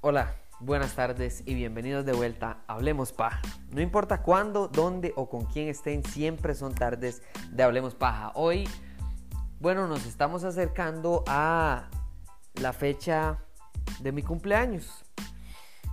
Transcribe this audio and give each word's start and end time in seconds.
Hola, 0.00 0.36
buenas 0.60 0.94
tardes 0.94 1.42
y 1.44 1.54
bienvenidos 1.54 2.04
de 2.04 2.12
vuelta 2.12 2.62
a 2.68 2.74
Hablemos 2.74 3.12
Paja. 3.12 3.42
No 3.72 3.80
importa 3.80 4.22
cuándo, 4.22 4.68
dónde 4.68 5.12
o 5.16 5.28
con 5.28 5.46
quién 5.46 5.66
estén, 5.66 6.04
siempre 6.04 6.54
son 6.54 6.76
tardes 6.76 7.22
de 7.50 7.64
Hablemos 7.64 7.96
Paja. 7.96 8.30
Hoy, 8.36 8.68
bueno, 9.58 9.88
nos 9.88 10.06
estamos 10.06 10.44
acercando 10.44 11.24
a 11.26 11.90
la 12.54 12.72
fecha 12.72 13.40
de 14.00 14.12
mi 14.12 14.22
cumpleaños. 14.22 15.04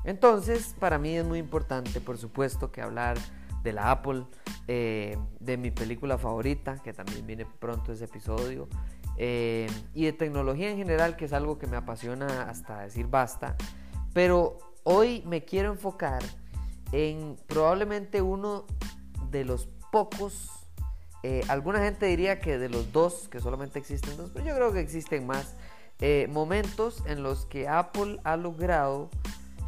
Entonces, 0.03 0.75
para 0.79 0.99
mí 0.99 1.17
es 1.17 1.25
muy 1.25 1.39
importante, 1.39 1.99
por 1.99 2.17
supuesto, 2.17 2.71
que 2.71 2.81
hablar 2.81 3.17
de 3.63 3.73
la 3.73 3.91
Apple, 3.91 4.25
eh, 4.67 5.17
de 5.39 5.57
mi 5.57 5.71
película 5.71 6.17
favorita, 6.17 6.81
que 6.83 6.93
también 6.93 7.25
viene 7.25 7.45
pronto 7.45 7.91
ese 7.91 8.05
episodio, 8.05 8.69
eh, 9.17 9.67
y 9.93 10.05
de 10.05 10.13
tecnología 10.13 10.69
en 10.69 10.77
general, 10.77 11.15
que 11.15 11.25
es 11.25 11.33
algo 11.33 11.57
que 11.57 11.67
me 11.67 11.77
apasiona 11.77 12.43
hasta 12.43 12.81
decir 12.81 13.07
basta. 13.07 13.55
Pero 14.13 14.59
hoy 14.83 15.23
me 15.25 15.43
quiero 15.43 15.71
enfocar 15.71 16.21
en 16.91 17.35
probablemente 17.47 18.21
uno 18.21 18.65
de 19.31 19.43
los 19.43 19.67
pocos, 19.91 20.51
eh, 21.23 21.41
alguna 21.47 21.79
gente 21.79 22.05
diría 22.05 22.39
que 22.39 22.59
de 22.59 22.69
los 22.69 22.91
dos, 22.91 23.27
que 23.27 23.39
solamente 23.39 23.79
existen 23.79 24.15
dos, 24.17 24.29
pero 24.31 24.45
yo 24.45 24.55
creo 24.55 24.71
que 24.71 24.79
existen 24.79 25.25
más 25.25 25.55
eh, 26.01 26.27
momentos 26.29 27.01
en 27.05 27.23
los 27.23 27.45
que 27.45 27.69
Apple 27.69 28.19
ha 28.25 28.35
logrado 28.35 29.09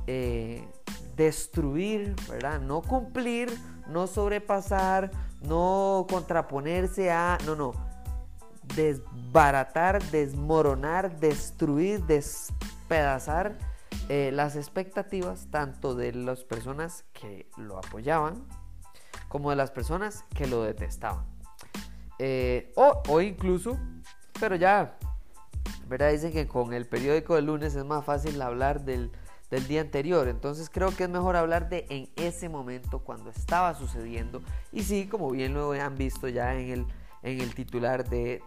eh, 0.07 0.67
destruir, 1.15 2.15
¿verdad? 2.27 2.59
No 2.59 2.81
cumplir, 2.81 3.49
no 3.87 4.07
sobrepasar, 4.07 5.09
no 5.41 6.05
contraponerse 6.09 7.11
a, 7.11 7.37
no, 7.45 7.55
no, 7.55 7.71
desbaratar, 8.75 10.03
desmoronar, 10.11 11.17
destruir, 11.17 12.03
despedazar 12.03 13.57
eh, 14.09 14.31
las 14.33 14.57
expectativas 14.57 15.47
tanto 15.49 15.95
de 15.95 16.13
las 16.13 16.43
personas 16.43 17.05
que 17.13 17.49
lo 17.55 17.77
apoyaban 17.77 18.45
como 19.29 19.49
de 19.49 19.55
las 19.55 19.71
personas 19.71 20.25
que 20.35 20.45
lo 20.45 20.63
detestaban. 20.63 21.25
O, 22.75 23.21
incluso, 23.21 23.77
pero 24.39 24.55
ya, 24.55 24.97
¿verdad? 25.87 26.11
Dicen 26.11 26.31
que 26.31 26.47
con 26.47 26.73
el 26.73 26.85
periódico 26.85 27.35
de 27.35 27.41
lunes 27.41 27.75
es 27.75 27.85
más 27.85 28.03
fácil 28.03 28.41
hablar 28.41 28.83
del, 28.83 29.11
día 29.67 29.81
anterior. 29.81 30.27
Entonces 30.27 30.69
creo 30.69 30.95
que 30.95 31.03
es 31.03 31.09
mejor 31.09 31.35
hablar 31.35 31.69
de 31.69 31.85
en 31.89 32.09
ese 32.15 32.49
momento 32.49 32.99
cuando 32.99 33.29
estaba 33.29 33.73
sucediendo. 33.73 34.41
Y 34.71 34.83
sí, 34.83 35.07
como 35.07 35.31
bien 35.31 35.53
lo 35.53 35.71
han 35.71 35.95
visto 35.95 36.27
ya 36.27 36.53
en 36.55 36.69
el, 36.69 36.85
en 37.23 37.41
el 37.41 37.55
titular 37.55 38.07
de, 38.09 38.41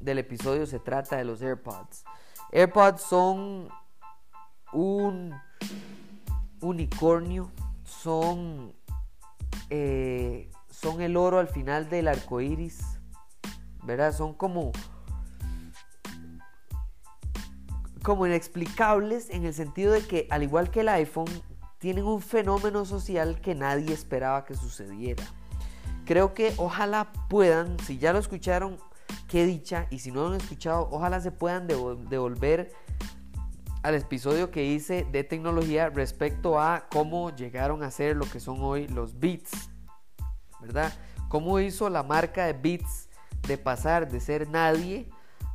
del 0.00 0.18
episodio, 0.18 0.66
se 0.66 0.80
trata 0.80 1.16
de 1.16 1.24
los 1.24 1.40
AirPods. 1.40 2.04
AirPods 2.52 3.02
son 3.02 3.68
un 4.72 5.34
unicornio, 6.60 7.50
son, 7.84 8.72
eh, 9.70 10.50
son 10.70 11.00
el 11.00 11.16
oro 11.16 11.38
al 11.38 11.48
final 11.48 11.88
del 11.88 12.08
arco 12.08 12.40
iris, 12.40 12.80
¿verdad? 13.84 14.12
Son 14.12 14.34
como, 14.34 14.72
como 18.06 18.24
inexplicables 18.24 19.30
en 19.30 19.44
el 19.46 19.52
sentido 19.52 19.92
de 19.92 20.06
que, 20.06 20.28
al 20.30 20.44
igual 20.44 20.70
que 20.70 20.82
el 20.82 20.88
iPhone, 20.90 21.26
tienen 21.78 22.04
un 22.04 22.22
fenómeno 22.22 22.84
social 22.84 23.40
que 23.40 23.56
nadie 23.56 23.92
esperaba 23.92 24.44
que 24.44 24.54
sucediera. 24.54 25.24
Creo 26.04 26.32
que 26.32 26.54
ojalá 26.56 27.10
puedan, 27.28 27.76
si 27.80 27.98
ya 27.98 28.12
lo 28.12 28.20
escucharon, 28.20 28.78
qué 29.26 29.44
dicha, 29.44 29.88
y 29.90 29.98
si 29.98 30.12
no 30.12 30.20
lo 30.20 30.28
han 30.28 30.40
escuchado, 30.40 30.88
ojalá 30.92 31.20
se 31.20 31.32
puedan 31.32 31.66
devolver 31.66 32.72
al 33.82 33.96
episodio 33.96 34.52
que 34.52 34.64
hice 34.64 35.04
de 35.10 35.24
tecnología 35.24 35.90
respecto 35.90 36.60
a 36.60 36.86
cómo 36.88 37.34
llegaron 37.34 37.82
a 37.82 37.90
ser 37.90 38.16
lo 38.16 38.30
que 38.30 38.38
son 38.38 38.58
hoy 38.60 38.86
los 38.86 39.18
Beats, 39.18 39.68
¿verdad? 40.60 40.92
Cómo 41.28 41.58
hizo 41.58 41.90
la 41.90 42.04
marca 42.04 42.46
de 42.46 42.52
Beats 42.52 43.08
de 43.48 43.58
pasar 43.58 44.08
de 44.08 44.20
ser 44.20 44.48
nadie 44.48 45.10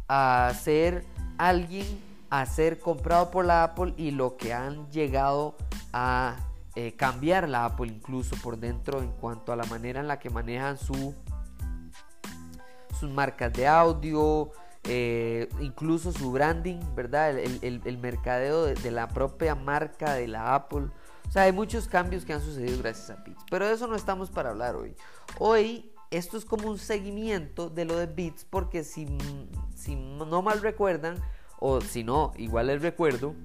a 0.10 0.52
ser 0.62 1.06
alguien, 1.38 2.11
a 2.32 2.46
ser 2.46 2.80
comprado 2.80 3.30
por 3.30 3.46
la 3.46 3.64
Apple 3.64 3.94
y 3.98 4.12
lo 4.12 4.38
que 4.38 4.54
han 4.54 4.90
llegado 4.90 5.58
a 5.92 6.38
eh, 6.76 6.96
cambiar 6.96 7.50
la 7.50 7.66
Apple 7.66 7.88
incluso 7.88 8.38
por 8.38 8.58
dentro 8.58 9.02
en 9.02 9.12
cuanto 9.12 9.52
a 9.52 9.58
la 9.58 9.66
manera 9.66 10.00
en 10.00 10.08
la 10.08 10.18
que 10.18 10.30
manejan 10.30 10.78
su, 10.78 11.14
sus 12.98 13.10
marcas 13.10 13.52
de 13.52 13.68
audio, 13.68 14.52
eh, 14.86 15.50
incluso 15.60 16.14
su 16.14 16.32
branding, 16.32 16.80
¿verdad? 16.96 17.38
El, 17.38 17.98
mercadeo 17.98 18.64
de, 18.64 18.92
la 18.92 19.10
propia 19.10 19.54
marca 19.54 20.14
de 20.14 20.30
la 20.30 20.56
Apple. 20.56 20.88
O 21.28 21.32
sea, 21.32 21.44
hay 21.44 21.52
muchos 21.52 21.90
cambios 21.90 22.24
que 22.24 22.32
han 22.32 22.42
sucedido 22.42 22.78
gracias 22.82 23.10
a 23.10 23.22
Beats. 23.24 23.44
Pero 23.50 23.68
de 23.68 23.74
eso 23.74 23.88
no 23.88 23.96
estamos 23.98 24.32
para 24.32 24.52
hablar 24.52 24.78
hoy. 24.78 24.96
Hoy 25.38 25.92
esto 26.10 26.38
es 26.38 26.46
como 26.46 26.70
un 26.70 26.78
seguimiento 26.78 27.70
de 27.70 27.84
lo 27.84 27.98
de 27.98 28.06
Beats 28.06 28.46
porque 28.46 28.86
si, 28.86 29.06
si 29.76 29.96
no 29.96 30.42
mal 30.42 30.62
recuerdan, 30.62 31.18
o 31.64 31.80
si 31.80 32.04
no, 32.04 32.34
igual 32.38 32.68
les 32.68 32.82
recuerdo, 32.82 33.36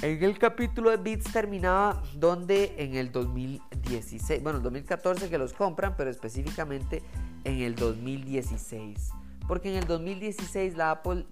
en 0.00 0.24
el 0.24 0.38
capítulo 0.38 0.90
de 0.90 0.96
Beats 0.96 1.30
terminaba 1.30 2.02
donde 2.14 2.74
en 2.78 2.94
el 2.94 3.12
2016, 3.12 4.42
bueno, 4.42 4.58
el 4.58 4.64
2014 4.64 5.28
que 5.28 5.36
los 5.36 5.52
compran, 5.52 5.94
pero 5.94 6.10
específicamente 6.10 7.02
en 7.44 7.60
el 7.60 7.74
2016. 7.74 9.10
Porque 9.46 9.70
en 9.70 9.76
el 9.76 9.86
2016 9.86 10.74
la 10.78 10.90
Apple 10.90 11.26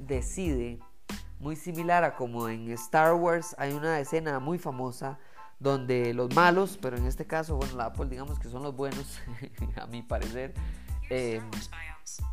decide, 0.00 0.80
muy 1.38 1.54
similar 1.54 2.02
a 2.02 2.16
como 2.16 2.48
en 2.48 2.72
Star 2.72 3.14
Wars 3.14 3.54
hay 3.58 3.74
una 3.74 4.00
escena 4.00 4.40
muy 4.40 4.58
famosa 4.58 5.20
donde 5.60 6.14
los 6.14 6.34
malos, 6.34 6.80
pero 6.82 6.96
en 6.96 7.06
este 7.06 7.26
caso, 7.26 7.56
bueno, 7.56 7.76
la 7.76 7.86
Apple 7.86 8.06
digamos 8.06 8.40
que 8.40 8.48
son 8.48 8.64
los 8.64 8.74
buenos, 8.74 9.20
a 9.76 9.86
mi 9.86 10.02
parecer, 10.02 10.52
eh, 11.10 11.40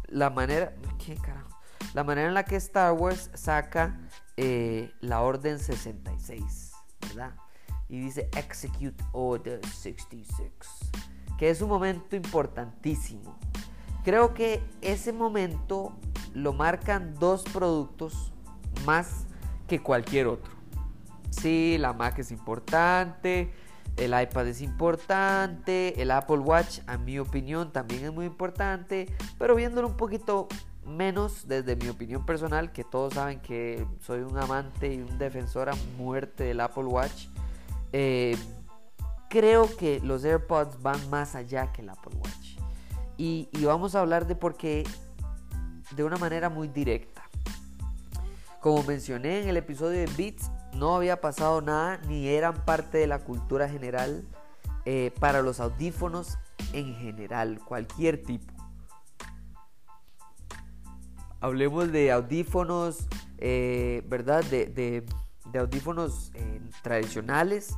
la 0.07 0.31
manera, 0.31 0.73
¿qué 1.03 1.15
carajo? 1.15 1.50
La 1.93 2.03
manera 2.03 2.27
en 2.27 2.33
la 2.33 2.45
que 2.45 2.55
Star 2.55 2.93
Wars 2.93 3.29
saca 3.33 3.99
eh, 4.37 4.91
la 5.01 5.21
Orden 5.21 5.59
66, 5.59 6.71
¿verdad? 7.07 7.35
Y 7.89 7.99
dice 7.99 8.29
Execute 8.35 9.03
Order 9.11 9.65
66 9.65 10.51
que 11.41 11.49
es 11.49 11.59
un 11.63 11.69
momento 11.69 12.15
importantísimo. 12.15 13.35
Creo 14.03 14.35
que 14.35 14.61
ese 14.81 15.11
momento 15.11 15.91
lo 16.35 16.53
marcan 16.53 17.15
dos 17.15 17.41
productos 17.51 18.31
más 18.85 19.25
que 19.67 19.81
cualquier 19.81 20.27
otro. 20.27 20.53
Sí, 21.31 21.77
la 21.79 21.93
Mac 21.93 22.19
es 22.19 22.29
importante, 22.29 23.51
el 23.97 24.13
iPad 24.21 24.49
es 24.49 24.61
importante, 24.61 25.99
el 25.99 26.11
Apple 26.11 26.37
Watch, 26.37 26.81
a 26.85 26.99
mi 26.99 27.17
opinión, 27.17 27.73
también 27.73 28.05
es 28.05 28.13
muy 28.13 28.27
importante, 28.27 29.07
pero 29.39 29.55
viéndolo 29.55 29.87
un 29.87 29.97
poquito 29.97 30.47
menos 30.85 31.47
desde 31.47 31.75
mi 31.75 31.89
opinión 31.89 32.25
personal, 32.25 32.71
que 32.71 32.83
todos 32.83 33.13
saben 33.13 33.39
que 33.39 33.85
soy 34.01 34.21
un 34.21 34.37
amante 34.37 34.93
y 34.93 35.01
un 35.01 35.17
defensor 35.17 35.69
a 35.69 35.75
muerte 35.97 36.45
del 36.45 36.59
Apple 36.59 36.85
Watch. 36.85 37.27
Eh, 37.93 38.37
creo 39.29 39.75
que 39.77 39.99
los 40.01 40.23
AirPods 40.23 40.81
van 40.81 41.09
más 41.09 41.35
allá 41.35 41.71
que 41.71 41.81
el 41.81 41.89
Apple 41.89 42.15
Watch. 42.17 42.57
Y, 43.17 43.49
vamos 43.63 43.93
a 43.95 44.01
hablar 44.01 44.25
de 44.25 44.35
por 44.35 44.57
qué 44.57 44.83
de 45.95 46.03
una 46.03 46.17
manera 46.17 46.49
muy 46.49 46.67
directa. 46.67 47.23
Como 48.59 48.83
mencioné 48.83 49.41
en 49.41 49.49
el 49.49 49.57
episodio 49.57 49.99
de 49.99 50.09
Beats, 50.17 50.51
no 50.73 50.95
había 50.95 51.21
pasado 51.21 51.61
nada 51.61 51.99
ni 52.07 52.27
eran 52.27 52.65
parte 52.65 52.97
de 52.97 53.07
la 53.07 53.19
cultura 53.19 53.69
general 53.69 54.25
eh, 54.85 55.11
para 55.19 55.41
los 55.41 55.59
audífonos 55.59 56.37
en 56.73 56.95
general, 56.95 57.59
cualquier 57.65 58.23
tipo. 58.23 58.60
Hablemos 61.41 61.91
de 61.91 62.11
audífonos, 62.11 63.07
eh, 63.39 64.03
¿verdad? 64.07 64.43
De, 64.43 65.03
audífonos 65.57 66.31
eh, 66.35 66.61
tradicionales. 66.83 67.75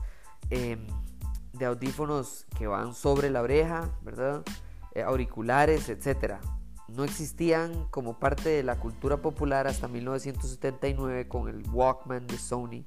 Em, 0.50 0.86
de 1.54 1.66
audífonos 1.66 2.46
que 2.58 2.68
van 2.68 2.94
sobre 2.94 3.30
la 3.30 3.42
oreja, 3.42 3.90
¿verdad? 4.02 4.44
Eh, 4.94 5.02
auriculares, 5.02 5.88
etc. 5.88 6.42
No 6.90 7.06
existían 7.06 7.86
como 7.86 8.20
parte 8.20 8.50
de 8.50 8.64
la 8.64 8.78
cultura 8.78 9.22
popular 9.22 9.66
hasta 9.66 9.88
1979 9.88 11.30
con 11.30 11.48
el 11.48 11.64
Walkman 11.72 12.28
de 12.28 12.38
Sony, 12.38 12.84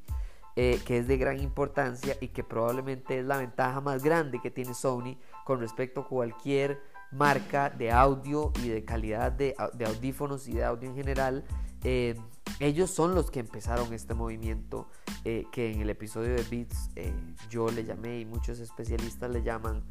que 0.54 0.98
es 0.98 1.08
de 1.08 1.16
gran 1.16 1.40
importancia 1.40 2.16
y 2.20 2.28
que 2.28 2.44
probablemente 2.44 3.18
es 3.18 3.24
la 3.24 3.38
ventaja 3.38 3.80
más 3.80 4.02
grande 4.02 4.40
que 4.42 4.50
tiene 4.50 4.74
Sony 4.74 5.16
con 5.44 5.60
respecto 5.60 6.02
a 6.02 6.08
cualquier 6.08 6.80
marca 7.12 7.70
de 7.70 7.90
audio 7.92 8.52
y 8.62 8.68
de 8.68 8.84
calidad 8.84 9.32
de, 9.32 9.54
audífonos 9.58 10.48
y 10.48 10.54
de 10.54 10.64
audio 10.64 10.88
en 10.88 10.96
general. 10.96 11.44
Eh, 11.84 12.16
ellos 12.58 12.90
son 12.90 13.14
los 13.14 13.30
que 13.30 13.40
empezaron 13.40 13.92
este 13.92 14.14
movimiento 14.14 14.88
eh, 15.24 15.46
que 15.52 15.72
en 15.72 15.80
el 15.80 15.90
episodio 15.90 16.34
de 16.34 16.42
Beats 16.42 16.90
eh, 16.96 17.12
yo 17.50 17.70
le 17.70 17.84
llamé 17.84 18.20
y 18.20 18.24
muchos 18.24 18.58
especialistas 18.60 19.30
le 19.30 19.42
llaman 19.42 19.84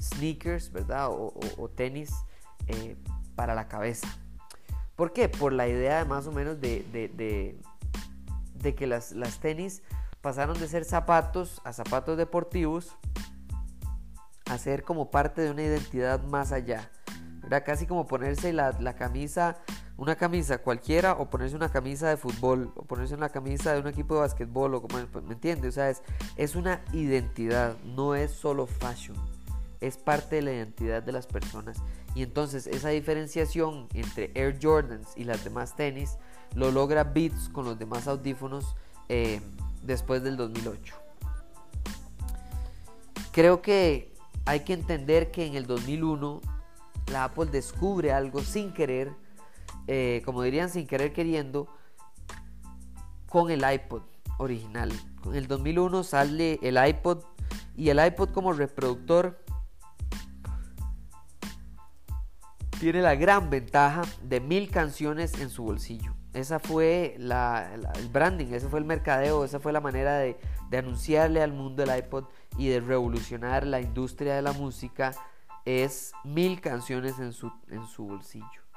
sneakers, 0.00 0.70
¿verdad? 0.70 1.08
O, 1.10 1.70
tenis 1.74 2.12
para 3.34 3.54
la 3.54 3.68
cabeza. 3.68 4.06
¿Por 4.94 5.12
qué? 5.12 5.28
Por 5.28 5.52
la 5.52 5.68
idea 5.68 5.98
de 5.98 6.04
más 6.04 6.26
o 6.26 6.32
menos 6.32 6.60
de, 6.60 6.84
de, 6.92 8.74
que 8.74 8.86
las, 8.86 9.12
las 9.12 9.40
tenis 9.40 9.82
pasaron 10.20 10.58
de 10.58 10.68
ser 10.68 10.84
zapatos 10.84 11.60
a 11.64 11.72
zapatos 11.72 12.16
deportivos 12.16 12.96
a 14.48 14.58
ser 14.58 14.82
como 14.82 15.10
parte 15.10 15.42
de 15.42 15.50
una 15.50 15.62
identidad 15.62 16.22
más 16.24 16.52
allá. 16.52 16.90
Era 17.46 17.64
casi 17.64 17.86
como 17.86 18.06
ponerse 18.06 18.52
la, 18.52 18.72
la 18.80 18.94
camisa 18.94 19.58
una 19.98 20.14
camisa 20.14 20.58
cualquiera 20.58 21.14
o 21.14 21.28
ponerse 21.28 21.56
una 21.56 21.70
camisa 21.70 22.08
de 22.08 22.16
fútbol 22.16 22.72
o 22.76 22.84
ponerse 22.84 23.14
una 23.16 23.30
camisa 23.30 23.72
de 23.72 23.80
un 23.80 23.88
equipo 23.88 24.14
de 24.14 24.20
básquetbol 24.20 24.74
o 24.74 24.82
como, 24.82 24.96
¿me 25.26 25.34
entiendes? 25.34 25.70
O 25.70 25.72
sea, 25.72 25.90
es, 25.90 26.02
es 26.36 26.54
una 26.54 26.80
identidad, 26.92 27.76
no 27.82 28.14
es 28.14 28.30
solo 28.30 28.68
fashion, 28.68 29.16
es 29.80 29.96
parte 29.96 30.36
de 30.36 30.42
la 30.42 30.52
identidad 30.52 31.02
de 31.02 31.10
las 31.10 31.26
personas. 31.26 31.82
Y 32.14 32.22
entonces 32.22 32.68
esa 32.68 32.90
diferenciación 32.90 33.88
entre 33.92 34.30
Air 34.34 34.56
Jordans 34.62 35.08
y 35.16 35.24
las 35.24 35.42
demás 35.42 35.74
tenis 35.74 36.16
lo 36.54 36.70
logra 36.70 37.02
Beats 37.02 37.48
con 37.48 37.64
los 37.64 37.76
demás 37.76 38.06
audífonos 38.06 38.76
eh, 39.08 39.40
después 39.82 40.22
del 40.22 40.36
2008. 40.36 40.94
Creo 43.32 43.62
que 43.62 44.14
hay 44.48 44.60
que 44.60 44.72
entender 44.72 45.30
que 45.30 45.46
en 45.46 45.56
el 45.56 45.66
2001 45.66 46.40
la 47.12 47.24
Apple 47.24 47.46
descubre 47.46 48.12
algo 48.12 48.40
sin 48.40 48.72
querer 48.72 49.14
eh, 49.90 50.20
como 50.26 50.42
dirían 50.42 50.68
sin 50.68 50.86
querer 50.86 51.14
queriendo, 51.14 51.66
con 53.26 53.50
el 53.50 53.64
iPod 53.70 54.02
original. 54.36 54.92
En 55.24 55.34
el 55.34 55.48
2001 55.48 56.04
sale 56.04 56.60
el 56.62 56.78
iPod 56.86 57.24
y 57.74 57.88
el 57.88 58.04
iPod 58.04 58.30
como 58.30 58.52
reproductor 58.52 59.42
tiene 62.78 63.00
la 63.00 63.14
gran 63.14 63.48
ventaja 63.48 64.02
de 64.22 64.40
mil 64.40 64.70
canciones 64.70 65.40
en 65.40 65.48
su 65.48 65.64
bolsillo. 65.64 66.17
Esa 66.34 66.58
fue 66.58 67.16
el 67.16 68.08
branding, 68.12 68.52
ese 68.52 68.68
fue 68.68 68.78
el 68.78 68.84
mercadeo, 68.84 69.44
esa 69.44 69.60
fue 69.60 69.72
la 69.72 69.80
manera 69.80 70.18
de, 70.18 70.38
anunciarle 70.76 71.42
al 71.42 71.52
mundo 71.52 71.82
el 71.82 71.96
iPod 71.96 72.24
y 72.58 72.68
de 72.68 72.80
revolucionar 72.80 73.66
la 73.66 73.80
industria 73.80 74.34
de 74.34 74.42
la 74.42 74.52
música. 74.52 75.12
Es 75.64 76.12
mil 76.24 76.60
canciones 76.60 77.18
en 77.18 77.32
su, 77.32 77.52
en 77.68 77.86
su 77.86 78.04
bolsillo. 78.04 78.68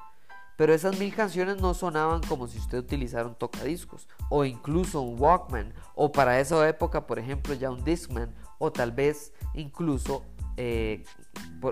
Pero 0.56 0.74
esas 0.74 0.98
mil 0.98 1.14
canciones 1.14 1.60
no 1.60 1.74
sonaban 1.74 2.20
como 2.22 2.46
si 2.46 2.58
usted 2.58 2.78
utilizara 2.78 3.26
un 3.26 3.34
tocadiscos 3.34 4.06
o 4.28 4.44
incluso 4.44 5.00
un 5.00 5.20
Walkman 5.20 5.72
o 5.94 6.12
para 6.12 6.38
esa 6.40 6.68
época, 6.68 7.06
por 7.06 7.18
ejemplo, 7.18 7.54
ya 7.54 7.70
un 7.70 7.82
Discman 7.82 8.34
o 8.58 8.70
tal 8.70 8.92
vez 8.92 9.32
incluso 9.54 10.24
eh, 10.56 11.04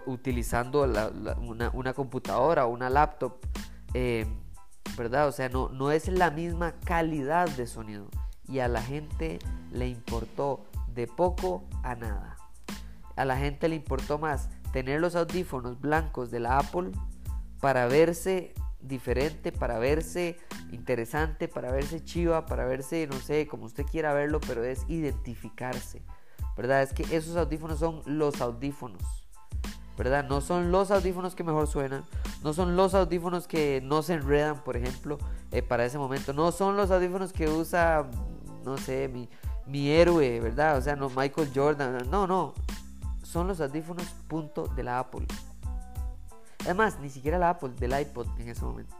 utilizando 0.07 0.83
una, 1.73 1.93
computadora 1.93 2.67
o 2.67 2.71
una 2.71 2.89
laptop, 2.89 3.45
eh, 3.93 4.27
¿verdad? 4.97 5.29
O 5.29 5.33
sea, 5.33 5.49
no, 5.49 5.69
no 5.69 5.91
es 5.91 6.09
la 6.09 6.31
misma 6.31 6.73
calidad 6.85 7.49
de 7.49 7.67
sonido 7.67 8.09
y 8.49 8.59
a 8.59 8.69
la 8.69 8.83
gente 8.83 9.39
le 9.73 9.89
importó 9.89 10.65
de 10.95 11.07
poco 11.07 11.65
a 11.83 11.95
nada. 11.95 12.37
A 13.17 13.25
la 13.25 13.37
gente 13.37 13.69
le 13.69 13.77
importó 13.77 14.19
más 14.19 14.49
tener 14.73 15.01
los 15.01 15.15
audífonos 15.15 15.81
blancos 15.81 16.31
de 16.31 16.41
la 16.41 16.59
Apple 16.59 16.91
para 17.61 17.87
verse 17.87 18.55
diferente, 18.81 19.53
para 19.53 19.79
verse 19.79 20.39
interesante, 20.73 21.49
para 21.49 21.71
verse 21.71 22.03
chiva, 22.03 22.47
para 22.47 22.65
verse, 22.65 23.07
no 23.07 23.19
sé, 23.19 23.47
como 23.47 23.67
usted 23.67 23.85
quiera 23.85 24.15
verlo, 24.15 24.41
pero 24.41 24.65
es 24.65 24.85
identificarse, 24.89 26.03
¿verdad? 26.57 26.83
Es 26.83 26.93
que 26.93 27.03
esos 27.15 27.37
audífonos 27.37 27.79
son 27.79 28.03
los 28.07 28.41
audífonos, 28.41 29.20
No 30.03 30.41
son 30.41 30.73
los 30.73 30.91
audífonos 30.91 31.35
que 31.35 31.45
mejor 31.45 31.67
suenan, 31.67 32.05
no 32.43 32.55
son 32.55 32.75
los 32.75 32.95
audífonos 32.95 33.47
que 33.47 33.83
no 33.85 34.03
se 34.03 34.15
enredan, 34.15 34.65
por 34.65 34.77
ejemplo, 34.77 35.19
eh, 35.53 35.63
para 35.63 35.85
ese 35.85 35.99
momento, 35.99 36.33
no 36.33 36.53
son 36.53 36.77
los 36.77 36.91
audífonos 36.91 37.35
que 37.35 37.49
usa, 37.51 38.07
no 38.65 38.79
sé, 38.79 39.09
mi, 39.09 39.29
mi 39.67 39.91
héroe, 39.91 40.41
¿verdad? 40.41 40.79
O 40.79 40.81
sea, 40.81 40.97
no 40.97 41.11
Michael 41.11 41.51
Jordan, 41.55 42.09
no, 42.11 42.27
no, 42.27 42.55
son 43.23 43.47
los 43.47 43.61
audífonos 43.61 44.07
punto 44.27 44.69
de 44.69 44.85
la 44.85 45.01
Apple. 45.01 45.27
Además, 46.65 46.99
ni 47.01 47.11
siquiera 47.11 47.39
la 47.39 47.51
Apple, 47.51 47.71
del 47.79 47.99
iPod 48.01 48.27
en 48.39 48.49
ese 48.49 48.65
momento. 48.65 48.97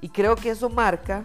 Y 0.00 0.08
creo 0.08 0.34
que 0.34 0.50
eso 0.50 0.68
marca 0.68 1.24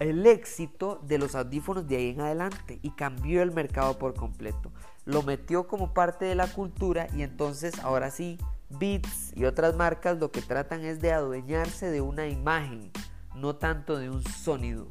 el 0.00 0.26
éxito 0.26 1.00
de 1.02 1.18
los 1.18 1.34
audífonos 1.34 1.86
de 1.86 1.96
ahí 1.96 2.10
en 2.10 2.20
adelante 2.20 2.78
y 2.82 2.90
cambió 2.90 3.42
el 3.42 3.52
mercado 3.52 3.98
por 3.98 4.14
completo. 4.14 4.72
Lo 5.04 5.22
metió 5.22 5.66
como 5.66 5.94
parte 5.94 6.24
de 6.24 6.34
la 6.34 6.46
cultura 6.46 7.08
y 7.14 7.22
entonces 7.22 7.78
ahora 7.80 8.10
sí, 8.10 8.38
Beats 8.70 9.32
y 9.34 9.44
otras 9.44 9.74
marcas 9.74 10.18
lo 10.18 10.30
que 10.30 10.42
tratan 10.42 10.84
es 10.84 11.00
de 11.00 11.12
adueñarse 11.12 11.90
de 11.90 12.00
una 12.00 12.26
imagen, 12.26 12.92
no 13.34 13.56
tanto 13.56 13.96
de 13.98 14.10
un 14.10 14.22
sonido. 14.22 14.88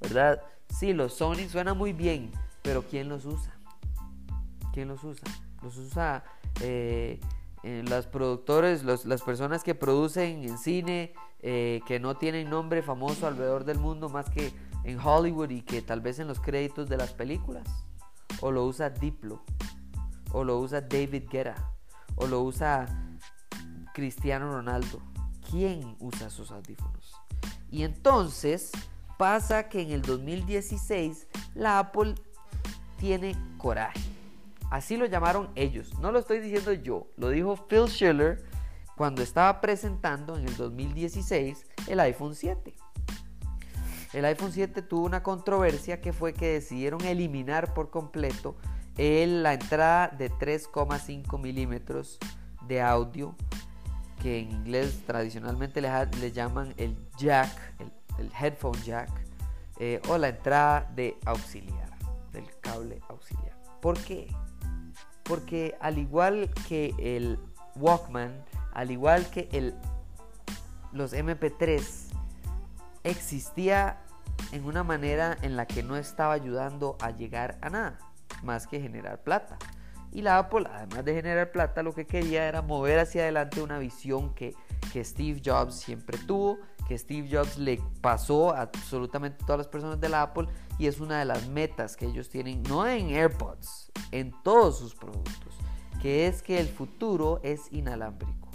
¿Verdad? 0.00 0.42
Sí, 0.68 0.92
los 0.92 1.14
Sony 1.14 1.48
suenan 1.48 1.78
muy 1.78 1.92
bien, 1.92 2.30
pero 2.62 2.82
¿quién 2.82 3.08
los 3.08 3.24
usa? 3.24 3.58
¿Quién 4.72 4.88
los 4.88 5.02
usa? 5.02 5.26
Los 5.62 5.78
usa 5.78 6.22
eh, 6.60 7.20
los 7.62 8.06
productores, 8.06 8.84
las 8.84 9.22
personas 9.22 9.64
que 9.64 9.74
producen 9.74 10.44
en 10.44 10.58
cine, 10.58 11.14
eh, 11.40 11.80
que 11.86 12.00
no 12.00 12.16
tienen 12.16 12.50
nombre 12.50 12.82
famoso 12.82 13.26
alrededor 13.26 13.64
del 13.64 13.78
mundo 13.78 14.08
más 14.08 14.30
que 14.30 14.52
en 14.84 14.98
Hollywood 15.00 15.50
y 15.50 15.62
que 15.62 15.82
tal 15.82 16.00
vez 16.00 16.18
en 16.18 16.28
los 16.28 16.40
créditos 16.40 16.88
de 16.88 16.96
las 16.96 17.12
películas. 17.12 17.66
O 18.40 18.50
lo 18.50 18.64
usa 18.64 18.90
Diplo, 18.90 19.42
o 20.32 20.44
lo 20.44 20.58
usa 20.58 20.80
David 20.80 21.24
Guetta, 21.30 21.72
o 22.16 22.26
lo 22.26 22.42
usa 22.42 22.86
Cristiano 23.94 24.52
Ronaldo. 24.52 25.00
¿Quién 25.50 25.96
usa 26.00 26.30
sus 26.30 26.50
audífonos? 26.50 27.14
Y 27.70 27.82
entonces 27.82 28.72
pasa 29.18 29.68
que 29.68 29.82
en 29.82 29.90
el 29.92 30.02
2016 30.02 31.26
la 31.54 31.78
Apple 31.78 32.14
tiene 32.98 33.34
coraje 33.58 34.16
Así 34.70 34.96
lo 34.96 35.06
llamaron 35.06 35.48
ellos. 35.54 35.96
No 36.00 36.10
lo 36.10 36.18
estoy 36.18 36.40
diciendo 36.40 36.72
yo. 36.72 37.06
Lo 37.16 37.30
dijo 37.30 37.56
Phil 37.68 37.86
Schiller 37.88 38.44
cuando 38.96 39.22
estaba 39.22 39.60
presentando 39.60 40.36
en 40.36 40.46
el 40.46 40.56
2016 40.56 41.66
el 41.86 42.00
iPhone 42.00 42.34
7. 42.34 42.74
El 44.12 44.24
iPhone 44.24 44.52
7 44.52 44.82
tuvo 44.82 45.04
una 45.04 45.22
controversia 45.22 46.00
que 46.00 46.12
fue 46.12 46.32
que 46.32 46.52
decidieron 46.52 47.02
eliminar 47.02 47.74
por 47.74 47.90
completo 47.90 48.56
la 48.96 49.52
entrada 49.52 50.08
de 50.08 50.30
3,5 50.30 51.38
milímetros 51.38 52.18
de 52.66 52.80
audio 52.80 53.36
que 54.22 54.40
en 54.40 54.50
inglés 54.50 55.02
tradicionalmente 55.06 55.82
le, 55.82 56.32
llaman 56.32 56.72
el 56.78 56.96
jack, 57.18 57.50
el, 58.18 58.30
headphone 58.40 58.82
jack, 58.82 59.10
eh, 59.78 60.00
o 60.08 60.16
la 60.16 60.28
entrada 60.28 60.90
de 60.94 61.18
auxiliar, 61.26 61.90
del 62.32 62.46
cable 62.60 63.02
auxiliar. 63.08 63.54
¿Por 63.82 63.98
qué? 63.98 64.34
Porque 65.22 65.76
al 65.80 65.98
igual 65.98 66.50
que 66.66 66.94
el 66.98 67.38
Walkman, 67.74 68.42
al 68.76 68.90
igual 68.90 69.30
que 69.30 69.48
el, 69.52 69.74
los 70.92 71.14
MP3, 71.14 71.82
existía 73.04 74.02
en 74.52 74.66
una 74.66 74.84
manera 74.84 75.38
en 75.40 75.56
la 75.56 75.64
que 75.66 75.82
no 75.82 75.96
estaba 75.96 76.34
ayudando 76.34 76.98
a 77.00 77.10
llegar 77.10 77.56
a 77.62 77.70
nada, 77.70 77.98
más 78.42 78.66
que 78.66 78.78
generar 78.78 79.22
plata. 79.22 79.56
Y 80.12 80.20
la 80.20 80.36
Apple, 80.36 80.66
además 80.70 81.06
de 81.06 81.14
generar 81.14 81.52
plata, 81.52 81.82
lo 81.82 81.94
que 81.94 82.06
quería 82.06 82.46
era 82.46 82.60
mover 82.60 82.98
hacia 82.98 83.22
adelante 83.22 83.62
una 83.62 83.78
visión 83.78 84.34
que, 84.34 84.54
que 84.92 85.02
Steve 85.02 85.40
Jobs 85.42 85.76
siempre 85.76 86.18
tuvo, 86.18 86.58
que 86.86 86.98
Steve 86.98 87.30
Jobs 87.32 87.56
le 87.56 87.80
pasó 88.02 88.52
a 88.52 88.60
absolutamente 88.60 89.42
todas 89.46 89.56
las 89.56 89.68
personas 89.68 89.98
de 90.02 90.10
la 90.10 90.20
Apple 90.20 90.48
y 90.78 90.86
es 90.86 91.00
una 91.00 91.18
de 91.18 91.24
las 91.24 91.48
metas 91.48 91.96
que 91.96 92.04
ellos 92.04 92.28
tienen, 92.28 92.62
no 92.64 92.86
en 92.86 93.08
AirPods, 93.08 93.90
en 94.12 94.34
todos 94.42 94.78
sus 94.78 94.94
productos, 94.94 95.54
que 96.02 96.26
es 96.26 96.42
que 96.42 96.60
el 96.60 96.68
futuro 96.68 97.40
es 97.42 97.72
inalámbrico. 97.72 98.45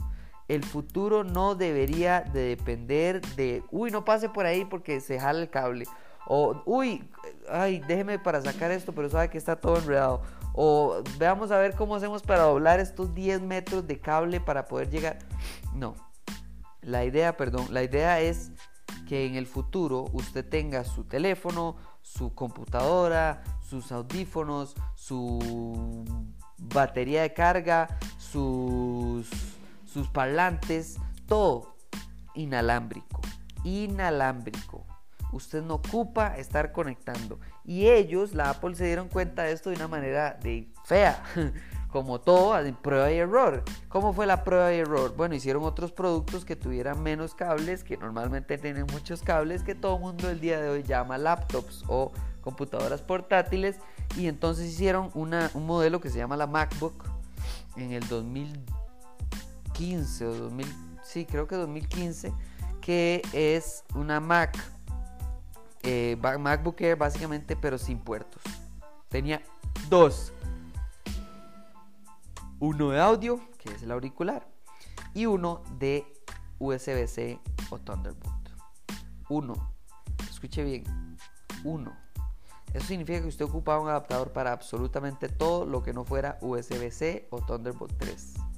El 0.51 0.65
futuro 0.65 1.24
no 1.24 1.55
debería 1.55 2.20
de 2.20 2.41
depender 2.58 3.22
de, 3.38 3.63
uy, 3.72 3.89
no 3.89 4.03
pase 4.03 4.27
por 4.27 4.46
ahí 4.46 4.65
porque 4.65 5.00
se 5.00 5.17
jala 5.17 5.39
el 5.39 5.50
cable. 5.50 5.86
O, 6.27 6.62
uy, 6.65 7.10
ay, 7.50 7.79
déjeme 7.88 8.20
para 8.20 8.41
sacar 8.41 8.70
esto, 8.70 8.91
pero 8.91 9.10
sabe 9.10 9.29
que 9.29 9.38
está 9.38 9.55
todo 9.55 9.77
enredado. 9.77 10.24
O 10.51 11.01
veamos 11.17 11.51
a 11.51 11.58
ver 11.58 11.74
cómo 11.74 11.96
hacemos 11.96 12.22
para 12.22 12.41
doblar 12.41 12.81
estos 12.81 13.15
10 13.15 13.43
metros 13.43 13.88
de 13.88 14.01
cable 14.01 14.41
para 14.41 14.65
poder 14.65 14.89
llegar. 14.89 15.20
No. 15.74 15.96
La 16.81 17.05
idea, 17.05 17.38
perdón, 17.38 17.67
la 17.70 17.84
idea 17.84 18.20
es 18.20 18.51
que 19.08 19.25
en 19.27 19.36
el 19.36 19.48
futuro 19.48 20.10
usted 20.12 20.43
tenga 20.46 20.84
su 20.84 21.05
teléfono, 21.05 21.77
su 22.01 22.36
computadora, 22.36 23.41
sus 23.62 23.93
audífonos, 23.93 24.75
su 24.96 26.03
batería 26.58 27.22
de 27.22 27.34
carga, 27.34 27.98
sus, 28.17 29.29
sus 29.91 30.07
parlantes, 30.07 30.98
todo 31.27 31.75
inalámbrico. 32.33 33.21
Inalámbrico. 33.63 34.86
Usted 35.31 35.62
no 35.62 35.75
ocupa 35.75 36.38
estar 36.38 36.71
conectando. 36.71 37.39
Y 37.63 37.88
ellos, 37.88 38.33
la 38.33 38.50
Apple, 38.50 38.75
se 38.75 38.86
dieron 38.86 39.07
cuenta 39.07 39.43
de 39.43 39.53
esto 39.53 39.69
de 39.69 39.77
una 39.77 39.88
manera 39.88 40.38
de 40.41 40.71
fea. 40.86 41.24
Como 41.91 42.21
todo, 42.21 42.57
prueba 42.81 43.12
y 43.12 43.17
error. 43.17 43.63
¿Cómo 43.89 44.13
fue 44.13 44.25
la 44.25 44.45
prueba 44.45 44.74
y 44.74 44.79
error? 44.79 45.13
Bueno, 45.17 45.36
hicieron 45.36 45.63
otros 45.63 45.91
productos 45.91 46.45
que 46.45 46.55
tuvieran 46.55 47.03
menos 47.03 47.36
cables, 47.36 47.83
que 47.83 47.98
normalmente 47.98 48.57
tienen 48.57 48.86
muchos 48.93 49.21
cables, 49.21 49.62
que 49.63 49.75
todo 49.75 49.95
el 49.95 50.01
mundo 50.01 50.29
el 50.29 50.39
día 50.39 50.62
de 50.62 50.69
hoy 50.69 50.83
llama 50.83 51.17
laptops 51.17 51.83
o 51.88 52.13
computadoras 52.39 53.01
portátiles. 53.01 53.77
Y 54.17 54.27
entonces 54.27 54.67
hicieron 54.67 55.12
una, 55.15 55.51
un 55.53 55.65
modelo 55.65 56.00
que 56.00 56.10
se 56.10 56.17
llama 56.17 56.38
la 56.38 56.48
MacBook 56.48 57.03
en 57.75 57.91
el 57.91 58.07
2015 59.81 60.25
o 60.27 60.33
2000, 60.33 60.67
sí, 61.03 61.25
creo 61.25 61.47
que 61.47 61.55
2015, 61.55 62.33
que 62.81 63.21
es 63.33 63.83
una 63.95 64.19
Mac, 64.19 64.57
eh, 65.83 66.17
MacBook 66.39 66.79
Air 66.81 66.97
básicamente, 66.97 67.55
pero 67.55 67.77
sin 67.77 68.00
puertos. 68.00 68.41
Tenía 69.09 69.41
dos 69.89 70.31
uno 72.59 72.91
de 72.91 73.01
audio, 73.01 73.41
que 73.57 73.73
es 73.73 73.81
el 73.81 73.91
auricular, 73.91 74.47
y 75.15 75.25
uno 75.25 75.63
de 75.79 76.05
USB-C 76.59 77.39
o 77.71 77.79
Thunderbolt. 77.79 78.50
Uno. 79.29 79.73
Escuche 80.29 80.63
bien. 80.63 81.17
Uno. 81.63 81.91
Eso 82.71 82.85
significa 82.85 83.19
que 83.19 83.27
usted 83.27 83.45
ocupaba 83.45 83.81
un 83.81 83.89
adaptador 83.89 84.31
para 84.31 84.51
absolutamente 84.51 85.27
todo 85.27 85.65
lo 85.65 85.81
que 85.81 85.91
no 85.91 86.05
fuera 86.05 86.38
USB-C 86.41 87.27
o 87.31 87.41
Thunderbolt 87.41 87.97
3. 87.97 88.50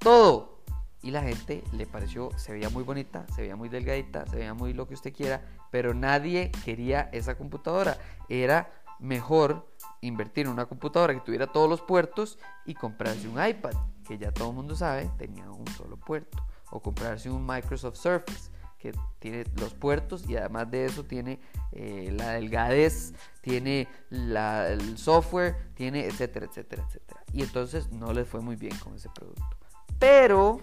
Todo. 0.00 0.62
Y 1.02 1.12
la 1.12 1.22
gente 1.22 1.62
le 1.72 1.86
pareció, 1.86 2.30
se 2.36 2.52
veía 2.52 2.68
muy 2.68 2.82
bonita, 2.82 3.26
se 3.34 3.42
veía 3.42 3.56
muy 3.56 3.68
delgadita, 3.68 4.26
se 4.26 4.36
veía 4.36 4.52
muy 4.52 4.74
lo 4.74 4.86
que 4.86 4.94
usted 4.94 5.14
quiera, 5.14 5.42
pero 5.70 5.94
nadie 5.94 6.50
quería 6.64 7.08
esa 7.12 7.38
computadora. 7.38 7.96
Era 8.28 8.70
mejor 8.98 9.66
invertir 10.02 10.46
en 10.46 10.52
una 10.52 10.66
computadora 10.66 11.14
que 11.14 11.20
tuviera 11.20 11.46
todos 11.46 11.70
los 11.70 11.80
puertos 11.80 12.38
y 12.66 12.74
comprarse 12.74 13.28
un 13.28 13.42
iPad, 13.42 13.72
que 14.06 14.18
ya 14.18 14.32
todo 14.32 14.50
el 14.50 14.56
mundo 14.56 14.74
sabe 14.76 15.10
tenía 15.16 15.50
un 15.50 15.66
solo 15.68 15.96
puerto, 15.96 16.44
o 16.70 16.80
comprarse 16.80 17.30
un 17.30 17.46
Microsoft 17.46 17.96
Surface 17.96 18.50
que 18.78 18.92
tiene 19.18 19.44
los 19.56 19.74
puertos 19.74 20.28
y 20.28 20.36
además 20.36 20.70
de 20.70 20.86
eso 20.86 21.04
tiene 21.04 21.38
eh, 21.72 22.10
la 22.16 22.32
delgadez, 22.32 23.12
tiene 23.42 23.88
el 24.10 24.96
software, 24.96 25.72
tiene 25.74 26.06
etcétera, 26.06 26.46
etcétera, 26.46 26.84
etcétera. 26.86 27.22
Y 27.32 27.42
entonces 27.42 27.90
no 27.92 28.12
les 28.12 28.26
fue 28.26 28.40
muy 28.40 28.56
bien 28.56 28.76
con 28.78 28.94
ese 28.94 29.10
producto. 29.10 29.59
Pero, 30.00 30.62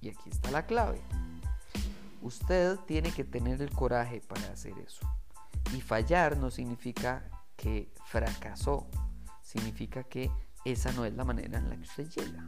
y 0.00 0.08
aquí 0.08 0.30
está 0.30 0.52
la 0.52 0.64
clave, 0.64 1.02
usted 2.22 2.78
tiene 2.86 3.10
que 3.10 3.24
tener 3.24 3.60
el 3.60 3.70
coraje 3.70 4.20
para 4.20 4.52
hacer 4.52 4.78
eso. 4.78 5.04
Y 5.74 5.80
fallar 5.80 6.38
no 6.38 6.50
significa 6.50 7.24
que 7.56 7.92
fracasó, 8.06 8.86
significa 9.42 10.04
que 10.04 10.30
esa 10.64 10.92
no 10.92 11.04
es 11.04 11.12
la 11.14 11.24
manera 11.24 11.58
en 11.58 11.68
la 11.68 11.76
que 11.76 11.82
usted 11.82 12.08
llega. 12.08 12.44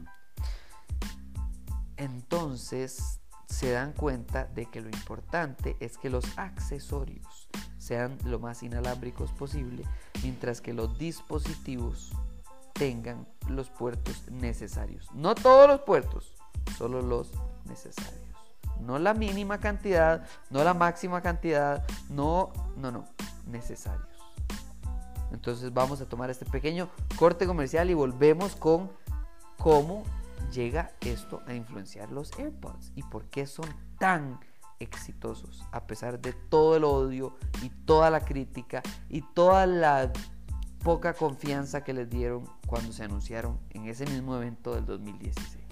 Entonces 1.97 3.19
se 3.47 3.71
dan 3.71 3.91
cuenta 3.91 4.45
de 4.45 4.67
que 4.67 4.79
lo 4.79 4.87
importante 4.87 5.75
es 5.81 5.97
que 5.97 6.09
los 6.09 6.25
accesorios 6.37 7.49
sean 7.77 8.17
lo 8.23 8.39
más 8.39 8.63
inalámbricos 8.63 9.33
posible, 9.33 9.83
mientras 10.23 10.61
que 10.61 10.73
los 10.73 10.97
dispositivos 10.97 12.13
tengan 12.75 13.25
los 13.49 13.69
puertos 13.69 14.29
necesarios. 14.29 15.09
No 15.13 15.33
todos 15.33 15.67
los 15.67 15.81
puertos, 15.81 16.35
solo 16.77 17.01
los 17.01 17.31
necesarios. 17.65 18.21
No 18.81 18.99
la 18.99 19.13
mínima 19.13 19.59
cantidad, 19.59 20.27
no 20.49 20.63
la 20.63 20.73
máxima 20.73 21.21
cantidad, 21.21 21.85
no, 22.09 22.51
no, 22.75 22.91
no, 22.91 23.05
necesarios. 23.47 24.07
Entonces 25.31 25.73
vamos 25.73 26.01
a 26.01 26.09
tomar 26.09 26.29
este 26.29 26.45
pequeño 26.45 26.89
corte 27.17 27.47
comercial 27.47 27.89
y 27.89 27.93
volvemos 27.93 28.55
con 28.57 28.91
cómo 29.57 30.03
llega 30.51 30.91
esto 31.01 31.41
a 31.47 31.53
influenciar 31.53 32.11
los 32.11 32.37
AirPods 32.37 32.91
y 32.95 33.03
por 33.03 33.25
qué 33.29 33.47
son 33.47 33.67
tan 33.97 34.39
exitosos 34.79 35.63
a 35.71 35.87
pesar 35.87 36.19
de 36.19 36.33
todo 36.33 36.75
el 36.75 36.83
odio 36.83 37.37
y 37.63 37.69
toda 37.69 38.09
la 38.09 38.19
crítica 38.19 38.83
y 39.07 39.21
toda 39.21 39.65
la 39.65 40.11
poca 40.85 41.15
confianza 41.15 41.83
que 41.83 41.95
les 41.95 42.07
dieron 42.07 42.43
cuando 42.67 42.93
se 42.93 43.03
anunciaron 43.03 43.57
en 43.71 43.87
ese 43.87 44.05
mismo 44.05 44.35
evento 44.35 44.75
del 44.75 44.85
2016. 44.85 45.65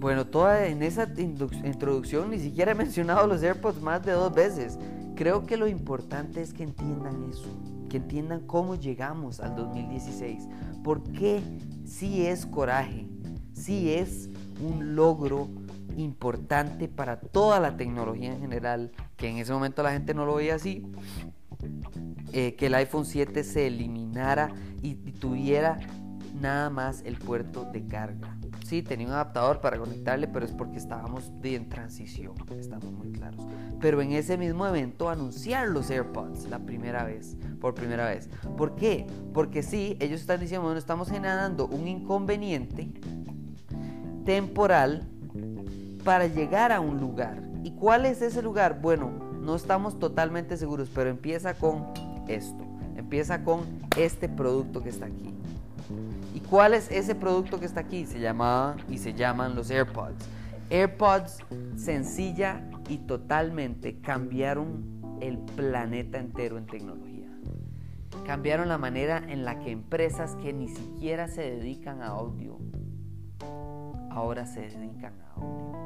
Bueno, 0.00 0.26
toda 0.26 0.66
en 0.66 0.82
esa 0.82 1.06
introducción 1.16 2.30
ni 2.30 2.40
siquiera 2.40 2.72
he 2.72 2.74
mencionado 2.74 3.24
los 3.28 3.40
AirPods 3.40 3.80
más 3.80 4.04
de 4.04 4.12
dos 4.12 4.34
veces. 4.34 4.80
Creo 5.14 5.46
que 5.46 5.56
lo 5.56 5.68
importante 5.68 6.42
es 6.42 6.52
que 6.52 6.64
entiendan 6.64 7.30
eso, 7.30 7.56
que 7.88 7.98
entiendan 7.98 8.40
cómo 8.48 8.74
llegamos 8.74 9.38
al 9.38 9.54
2016, 9.54 10.48
por 10.82 11.04
qué 11.04 11.40
sí 11.84 12.26
es 12.26 12.46
coraje, 12.46 13.06
sí 13.58 13.92
es 13.92 14.30
un 14.60 14.94
logro 14.94 15.48
importante 15.96 16.88
para 16.88 17.20
toda 17.20 17.60
la 17.60 17.76
tecnología 17.76 18.32
en 18.32 18.40
general, 18.40 18.92
que 19.16 19.28
en 19.28 19.38
ese 19.38 19.52
momento 19.52 19.82
la 19.82 19.92
gente 19.92 20.14
no 20.14 20.24
lo 20.24 20.36
veía 20.36 20.54
así, 20.54 20.86
eh, 22.32 22.54
que 22.54 22.66
el 22.66 22.74
iPhone 22.74 23.04
7 23.04 23.42
se 23.42 23.66
eliminara 23.66 24.50
y 24.82 24.94
tuviera 24.94 25.80
nada 26.40 26.70
más 26.70 27.02
el 27.04 27.16
puerto 27.16 27.64
de 27.72 27.84
carga. 27.86 28.36
Sí, 28.64 28.82
tenía 28.82 29.06
un 29.06 29.14
adaptador 29.14 29.60
para 29.60 29.78
conectarle, 29.78 30.28
pero 30.28 30.44
es 30.44 30.52
porque 30.52 30.76
estábamos 30.76 31.32
en 31.42 31.68
transición, 31.68 32.34
estamos 32.58 32.92
muy 32.92 33.12
claros. 33.12 33.46
Pero 33.80 34.02
en 34.02 34.12
ese 34.12 34.36
mismo 34.36 34.66
evento 34.66 35.08
anunciar 35.08 35.68
los 35.68 35.90
AirPods 35.90 36.48
la 36.50 36.58
primera 36.58 37.04
vez, 37.04 37.36
por 37.60 37.74
primera 37.74 38.06
vez. 38.06 38.28
¿Por 38.56 38.76
qué? 38.76 39.06
Porque 39.32 39.62
sí, 39.62 39.96
ellos 40.00 40.20
están 40.20 40.40
diciendo, 40.40 40.64
bueno, 40.64 40.78
estamos 40.78 41.08
generando 41.10 41.66
un 41.66 41.88
inconveniente 41.88 42.92
temporal 44.28 45.08
para 46.04 46.26
llegar 46.26 46.70
a 46.70 46.80
un 46.80 47.00
lugar. 47.00 47.40
¿Y 47.64 47.70
cuál 47.70 48.04
es 48.04 48.20
ese 48.20 48.42
lugar? 48.42 48.78
Bueno, 48.82 49.10
no 49.40 49.56
estamos 49.56 49.98
totalmente 49.98 50.58
seguros, 50.58 50.90
pero 50.94 51.08
empieza 51.08 51.54
con 51.54 51.86
esto. 52.28 52.62
Empieza 52.98 53.42
con 53.42 53.62
este 53.96 54.28
producto 54.28 54.82
que 54.82 54.90
está 54.90 55.06
aquí. 55.06 55.34
¿Y 56.34 56.40
cuál 56.40 56.74
es 56.74 56.90
ese 56.90 57.14
producto 57.14 57.58
que 57.58 57.64
está 57.64 57.80
aquí? 57.80 58.04
Se 58.04 58.20
llamaba 58.20 58.76
y 58.90 58.98
se 58.98 59.14
llaman 59.14 59.54
los 59.54 59.70
AirPods. 59.70 60.22
AirPods 60.68 61.38
sencilla 61.76 62.60
y 62.90 62.98
totalmente 62.98 63.98
cambiaron 63.98 65.18
el 65.22 65.38
planeta 65.38 66.18
entero 66.18 66.58
en 66.58 66.66
tecnología. 66.66 67.30
Cambiaron 68.26 68.68
la 68.68 68.76
manera 68.76 69.24
en 69.26 69.46
la 69.46 69.58
que 69.58 69.70
empresas 69.70 70.34
que 70.42 70.52
ni 70.52 70.68
siquiera 70.68 71.28
se 71.28 71.40
dedican 71.40 72.02
a 72.02 72.08
audio 72.08 72.58
ahora 74.10 74.46
se 74.46 74.60
dedican 74.60 75.14
a 75.20 75.32
audio. 75.34 75.78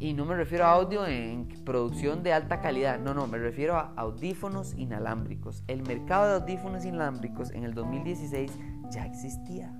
Y 0.00 0.14
no 0.14 0.24
me 0.24 0.36
refiero 0.36 0.64
a 0.64 0.72
audio 0.72 1.06
en 1.06 1.48
producción 1.64 2.22
de 2.22 2.32
alta 2.32 2.60
calidad, 2.60 3.00
no, 3.00 3.14
no, 3.14 3.26
me 3.26 3.38
refiero 3.38 3.76
a 3.76 3.92
audífonos 3.96 4.74
inalámbricos. 4.76 5.64
El 5.66 5.82
mercado 5.82 6.28
de 6.28 6.34
audífonos 6.42 6.84
inalámbricos 6.84 7.50
en 7.50 7.64
el 7.64 7.74
2016 7.74 8.52
ya 8.90 9.06
existía. 9.06 9.76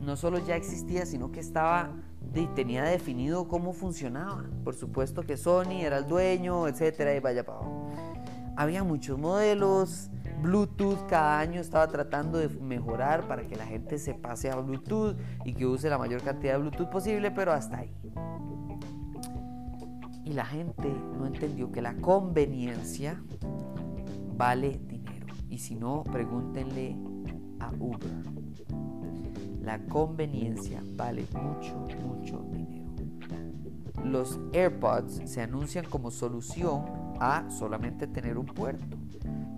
No 0.00 0.16
solo 0.16 0.38
ya 0.38 0.56
existía, 0.56 1.06
sino 1.06 1.30
que 1.30 1.38
estaba 1.38 1.94
y 2.34 2.46
tenía 2.48 2.84
definido 2.84 3.46
cómo 3.46 3.72
funcionaba. 3.72 4.44
Por 4.64 4.74
supuesto 4.74 5.22
que 5.22 5.36
Sony 5.36 5.82
era 5.82 5.98
el 5.98 6.08
dueño, 6.08 6.66
etcétera, 6.66 7.14
y 7.14 7.20
vaya 7.20 7.44
para 7.44 7.58
abajo. 7.58 7.90
Había 8.56 8.82
muchos 8.84 9.18
modelos, 9.18 10.10
Bluetooth 10.42 11.06
cada 11.06 11.38
año 11.38 11.60
estaba 11.60 11.86
tratando 11.86 12.38
de 12.38 12.48
mejorar 12.48 13.28
para 13.28 13.46
que 13.46 13.54
la 13.54 13.64
gente 13.64 13.98
se 13.98 14.12
pase 14.12 14.50
a 14.50 14.56
Bluetooth 14.56 15.16
y 15.44 15.54
que 15.54 15.66
use 15.66 15.88
la 15.88 15.98
mayor 15.98 16.20
cantidad 16.22 16.54
de 16.54 16.58
Bluetooth 16.58 16.90
posible, 16.90 17.30
pero 17.30 17.52
hasta 17.52 17.78
ahí. 17.78 17.94
Y 20.24 20.32
la 20.32 20.44
gente 20.44 20.92
no 21.16 21.26
entendió 21.26 21.70
que 21.70 21.80
la 21.80 21.94
conveniencia 21.94 23.22
vale 24.36 24.80
dinero. 24.88 25.26
Y 25.48 25.58
si 25.58 25.76
no, 25.76 26.02
pregúntenle 26.04 26.96
a 27.60 27.70
Uber. 27.78 28.10
La 29.62 29.78
conveniencia 29.86 30.82
vale 30.96 31.24
mucho, 31.34 31.86
mucho 32.04 32.44
dinero. 32.50 32.90
Los 34.04 34.40
AirPods 34.52 35.22
se 35.30 35.40
anuncian 35.40 35.84
como 35.84 36.10
solución 36.10 36.84
a 37.20 37.48
solamente 37.48 38.08
tener 38.08 38.36
un 38.36 38.46
puerto. 38.46 39.01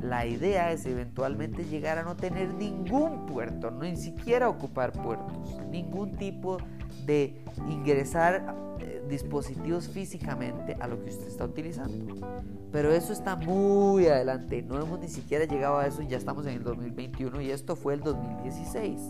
La 0.05 0.27
idea 0.27 0.71
es 0.71 0.85
eventualmente 0.85 1.65
llegar 1.65 1.97
a 1.97 2.03
no 2.03 2.15
tener 2.15 2.53
ningún 2.53 3.25
puerto, 3.25 3.71
no 3.71 3.85
ni 3.85 3.97
siquiera 3.97 4.51
ocupar 4.51 4.93
puertos, 4.93 5.59
ningún 5.71 6.19
tipo 6.19 6.59
de 7.07 7.43
ingresar 7.71 8.55
eh, 8.81 9.03
dispositivos 9.09 9.89
físicamente 9.89 10.77
a 10.79 10.89
lo 10.89 11.03
que 11.03 11.09
usted 11.09 11.27
está 11.27 11.47
utilizando. 11.47 12.17
Pero 12.71 12.93
eso 12.93 13.15
está 13.15 13.35
muy 13.35 14.07
adelante, 14.07 14.61
no 14.61 14.79
hemos 14.79 15.01
ni 15.01 15.09
siquiera 15.09 15.47
llegado 15.47 15.79
a 15.79 15.87
eso 15.87 16.03
ya 16.03 16.19
estamos 16.19 16.45
en 16.45 16.57
el 16.57 16.65
2021 16.65 17.41
y 17.41 17.51
esto 17.51 17.75
fue 17.75 17.95
el 17.95 18.01
2016. 18.01 19.01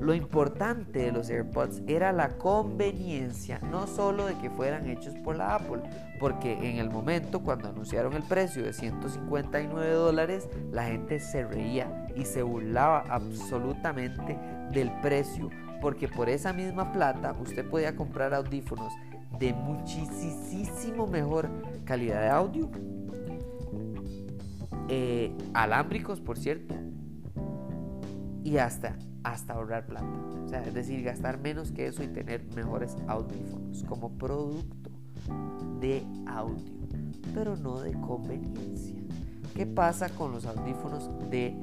Lo 0.00 0.14
importante 0.14 0.98
de 0.98 1.12
los 1.12 1.30
AirPods 1.30 1.82
era 1.86 2.12
la 2.12 2.36
conveniencia, 2.36 3.58
no 3.70 3.86
solo 3.86 4.26
de 4.26 4.34
que 4.38 4.50
fueran 4.50 4.88
hechos 4.88 5.14
por 5.24 5.36
la 5.36 5.54
Apple, 5.54 5.82
porque 6.20 6.52
en 6.52 6.76
el 6.76 6.90
momento 6.90 7.40
cuando 7.40 7.68
anunciaron 7.68 8.12
el 8.12 8.22
precio 8.22 8.62
de 8.62 8.74
159 8.74 9.90
dólares, 9.90 10.48
la 10.70 10.84
gente 10.84 11.18
se 11.18 11.46
reía 11.46 12.06
y 12.14 12.26
se 12.26 12.42
burlaba 12.42 13.04
absolutamente 13.08 14.38
del 14.70 14.92
precio, 15.00 15.48
porque 15.80 16.08
por 16.08 16.28
esa 16.28 16.52
misma 16.52 16.92
plata 16.92 17.34
usted 17.40 17.68
podía 17.68 17.96
comprar 17.96 18.34
audífonos 18.34 18.92
de 19.38 19.54
muchísimo 19.54 21.06
mejor 21.06 21.48
calidad 21.84 22.20
de 22.20 22.28
audio, 22.28 22.70
eh, 24.88 25.32
alámbricos 25.54 26.20
por 26.20 26.38
cierto, 26.38 26.74
y 28.44 28.58
hasta 28.58 28.96
hasta 29.26 29.54
ahorrar 29.54 29.86
plata. 29.86 30.06
O 30.44 30.48
sea, 30.48 30.62
es 30.62 30.72
decir, 30.72 31.02
gastar 31.02 31.40
menos 31.40 31.72
que 31.72 31.88
eso 31.88 32.04
y 32.04 32.06
tener 32.06 32.44
mejores 32.54 32.96
audífonos 33.08 33.82
como 33.82 34.16
producto 34.16 34.90
de 35.80 36.06
audio, 36.26 36.64
pero 37.34 37.56
no 37.56 37.80
de 37.80 37.92
conveniencia. 37.94 38.94
¿Qué 39.52 39.66
pasa 39.66 40.10
con 40.10 40.30
los 40.30 40.46
audífonos 40.46 41.10
de 41.28 41.56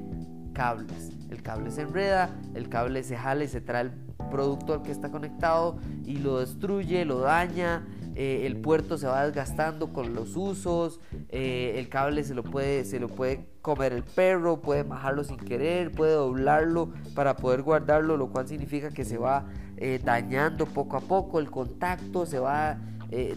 cables? 0.51 1.11
El 1.29 1.41
cable 1.41 1.71
se 1.71 1.83
enreda, 1.83 2.29
el 2.53 2.67
cable 2.67 3.01
se 3.01 3.15
jala 3.15 3.45
y 3.45 3.47
se 3.47 3.61
trae 3.61 3.83
el 3.83 3.91
producto 4.29 4.73
al 4.73 4.81
que 4.81 4.91
está 4.91 5.09
conectado 5.09 5.77
y 6.03 6.17
lo 6.17 6.39
destruye, 6.39 7.05
lo 7.05 7.19
daña, 7.19 7.87
eh, 8.15 8.45
el 8.45 8.57
puerto 8.57 8.97
se 8.97 9.07
va 9.07 9.25
desgastando 9.25 9.91
con 9.91 10.13
los 10.13 10.35
usos, 10.35 10.99
eh, 11.29 11.75
el 11.77 11.89
cable 11.89 12.23
se 12.23 12.35
lo, 12.35 12.43
puede, 12.43 12.85
se 12.85 12.99
lo 12.99 13.07
puede 13.07 13.47
comer 13.61 13.93
el 13.93 14.03
perro, 14.03 14.61
puede 14.61 14.83
bajarlo 14.83 15.23
sin 15.23 15.37
querer, 15.37 15.91
puede 15.91 16.13
doblarlo 16.13 16.93
para 17.15 17.35
poder 17.35 17.63
guardarlo, 17.63 18.17
lo 18.17 18.29
cual 18.29 18.47
significa 18.47 18.89
que 18.89 19.03
se 19.05 19.17
va 19.17 19.47
eh, 19.77 19.99
dañando 20.03 20.65
poco 20.65 20.97
a 20.97 21.01
poco 21.01 21.39
el 21.39 21.49
contacto, 21.49 22.25
se 22.25 22.39
va 22.39 22.77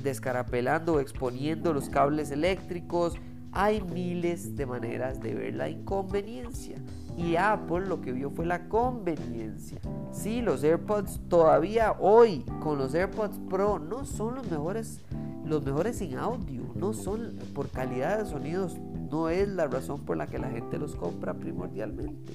descarapelando 0.02 0.94
o 0.94 1.00
exponiendo 1.00 1.74
los 1.74 1.90
cables 1.90 2.30
eléctricos. 2.30 3.12
Hay 3.52 3.82
miles 3.82 4.56
de 4.56 4.64
maneras 4.64 5.20
de 5.20 5.34
ver 5.34 5.54
la 5.54 5.68
inconveniencia. 5.68 6.76
Y 7.16 7.36
Apple 7.36 7.86
lo 7.86 8.00
que 8.00 8.12
vio 8.12 8.30
fue 8.30 8.44
la 8.44 8.68
conveniencia. 8.68 9.80
Sí, 10.12 10.42
los 10.42 10.62
AirPods 10.62 11.20
todavía 11.28 11.92
hoy 11.98 12.44
con 12.60 12.78
los 12.78 12.94
AirPods 12.94 13.38
Pro 13.48 13.78
no 13.78 14.04
son 14.04 14.34
los 14.34 14.50
mejores, 14.50 15.00
los 15.44 15.64
mejores 15.64 16.00
en 16.02 16.18
audio, 16.18 16.62
no 16.74 16.92
son 16.92 17.38
por 17.54 17.70
calidad 17.70 18.18
de 18.18 18.26
sonidos, 18.26 18.78
no 19.10 19.30
es 19.30 19.48
la 19.48 19.66
razón 19.66 20.04
por 20.04 20.18
la 20.18 20.26
que 20.26 20.38
la 20.38 20.50
gente 20.50 20.78
los 20.78 20.94
compra 20.94 21.34
primordialmente. 21.34 22.34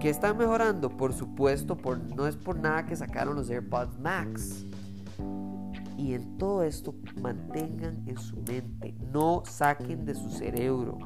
¿Que 0.00 0.10
están 0.10 0.36
mejorando? 0.36 0.90
Por 0.90 1.12
supuesto, 1.14 1.76
por, 1.76 1.98
no 1.98 2.26
es 2.26 2.36
por 2.36 2.58
nada 2.58 2.84
que 2.84 2.96
sacaron 2.96 3.36
los 3.36 3.48
AirPods 3.48 3.98
Max. 3.98 4.66
Y 5.96 6.12
en 6.12 6.36
todo 6.36 6.62
esto 6.62 6.94
mantengan 7.22 8.02
en 8.06 8.18
su 8.18 8.36
mente, 8.36 8.94
no 9.12 9.42
saquen 9.46 10.04
de 10.04 10.14
su 10.14 10.28
cerebro 10.30 10.98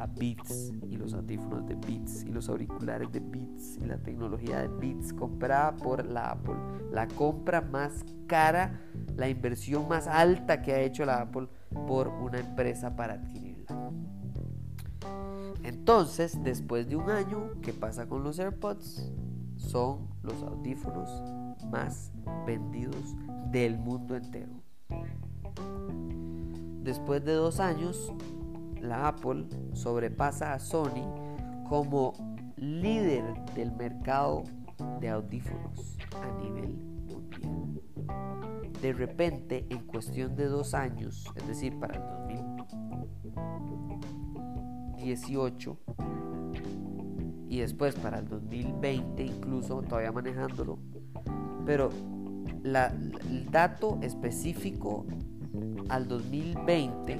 a 0.00 0.06
Beats 0.06 0.72
y 0.88 0.96
los 0.96 1.12
audífonos 1.12 1.66
de 1.66 1.74
Beats 1.74 2.24
y 2.24 2.30
los 2.30 2.48
auriculares 2.48 3.12
de 3.12 3.20
Beats 3.20 3.76
y 3.76 3.86
la 3.86 3.98
tecnología 3.98 4.60
de 4.60 4.68
Beats 4.68 5.12
comprada 5.12 5.76
por 5.76 6.04
la 6.06 6.30
Apple. 6.30 6.56
La 6.90 7.06
compra 7.08 7.60
más 7.60 8.04
cara, 8.26 8.80
la 9.16 9.28
inversión 9.28 9.88
más 9.88 10.06
alta 10.06 10.62
que 10.62 10.72
ha 10.72 10.80
hecho 10.80 11.04
la 11.04 11.20
Apple 11.20 11.48
por 11.86 12.08
una 12.08 12.38
empresa 12.38 12.96
para 12.96 13.14
adquirirla. 13.14 13.90
Entonces, 15.62 16.42
después 16.42 16.88
de 16.88 16.96
un 16.96 17.10
año, 17.10 17.50
¿qué 17.60 17.72
pasa 17.74 18.06
con 18.06 18.24
los 18.24 18.38
AirPods? 18.38 19.12
Son 19.56 20.08
los 20.22 20.42
audífonos 20.42 21.10
más 21.70 22.10
vendidos 22.46 23.14
del 23.50 23.78
mundo 23.78 24.16
entero. 24.16 24.52
Después 26.82 27.22
de 27.24 27.34
dos 27.34 27.60
años, 27.60 28.10
la 28.80 29.08
Apple 29.08 29.46
sobrepasa 29.72 30.54
a 30.54 30.58
Sony 30.58 31.06
como 31.68 32.12
líder 32.56 33.24
del 33.54 33.72
mercado 33.72 34.44
de 35.00 35.08
audífonos 35.08 35.98
a 36.20 36.42
nivel 36.42 36.76
mundial. 37.42 37.82
De 38.80 38.92
repente, 38.92 39.66
en 39.68 39.86
cuestión 39.86 40.36
de 40.36 40.46
dos 40.46 40.74
años, 40.74 41.26
es 41.36 41.46
decir, 41.46 41.78
para 41.78 41.94
el 41.96 42.02
2018 44.96 45.78
y 47.48 47.58
después 47.58 47.94
para 47.96 48.18
el 48.18 48.28
2020 48.28 49.24
incluso, 49.24 49.82
todavía 49.82 50.12
manejándolo, 50.12 50.78
pero 51.66 51.90
el 52.64 53.50
dato 53.50 53.98
específico 54.02 55.06
al 55.88 56.08
2020 56.08 57.18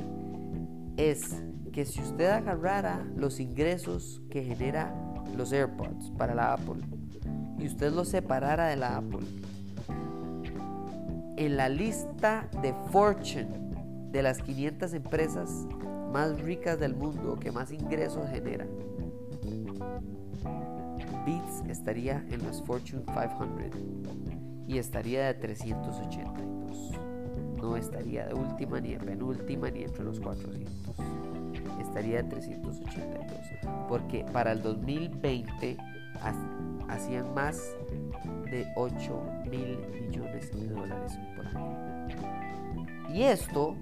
es 0.97 1.43
que 1.73 1.85
si 1.85 2.01
usted 2.01 2.31
agarrara 2.31 3.07
los 3.17 3.41
ingresos 3.41 4.23
que 4.31 4.43
genera 4.43 4.95
los 5.37 5.53
AirPods 5.53 6.11
para 6.19 6.35
la 6.35 6.53
Apple 6.55 6.83
y 7.59 7.67
usted 7.67 7.93
los 7.93 8.09
separara 8.09 8.67
de 8.69 8.77
la 8.77 8.97
Apple, 8.97 9.27
en 11.37 11.57
la 11.57 11.69
lista 11.69 12.49
de 12.63 12.75
Fortune 12.91 13.49
de 14.11 14.23
las 14.23 14.43
500 14.43 14.93
empresas 14.95 15.67
más 16.13 16.41
ricas 16.41 16.79
del 16.81 16.95
mundo 16.95 17.39
que 17.39 17.53
más 17.53 17.73
ingresos 17.73 18.29
generan, 18.31 18.69
Beats 21.25 21.69
estaría 21.69 22.25
en 22.31 22.43
los 22.45 22.63
Fortune 22.63 23.05
500 23.05 23.81
y 24.67 24.79
estaría 24.79 25.27
de 25.27 25.35
382. 25.35 26.93
No 27.61 27.77
estaría 27.77 28.27
de 28.27 28.35
última 28.35 28.81
ni 28.81 28.93
de 28.93 28.99
penúltima 28.99 29.71
ni 29.71 29.83
entre 29.83 30.05
los 30.05 30.19
400 30.21 31.30
estaría 31.83 32.21
en 32.21 32.29
382. 32.29 33.89
Porque 33.89 34.25
para 34.33 34.53
el 34.53 34.63
2020 34.63 35.77
hacían 36.89 37.35
más 37.35 37.77
de 38.51 38.67
8 38.77 39.23
mil 39.51 39.79
millones 39.93 40.51
de 40.53 40.69
dólares 40.69 41.19
por 41.37 41.47
año. 41.47 42.09
Y 43.13 43.23
esto 43.23 43.77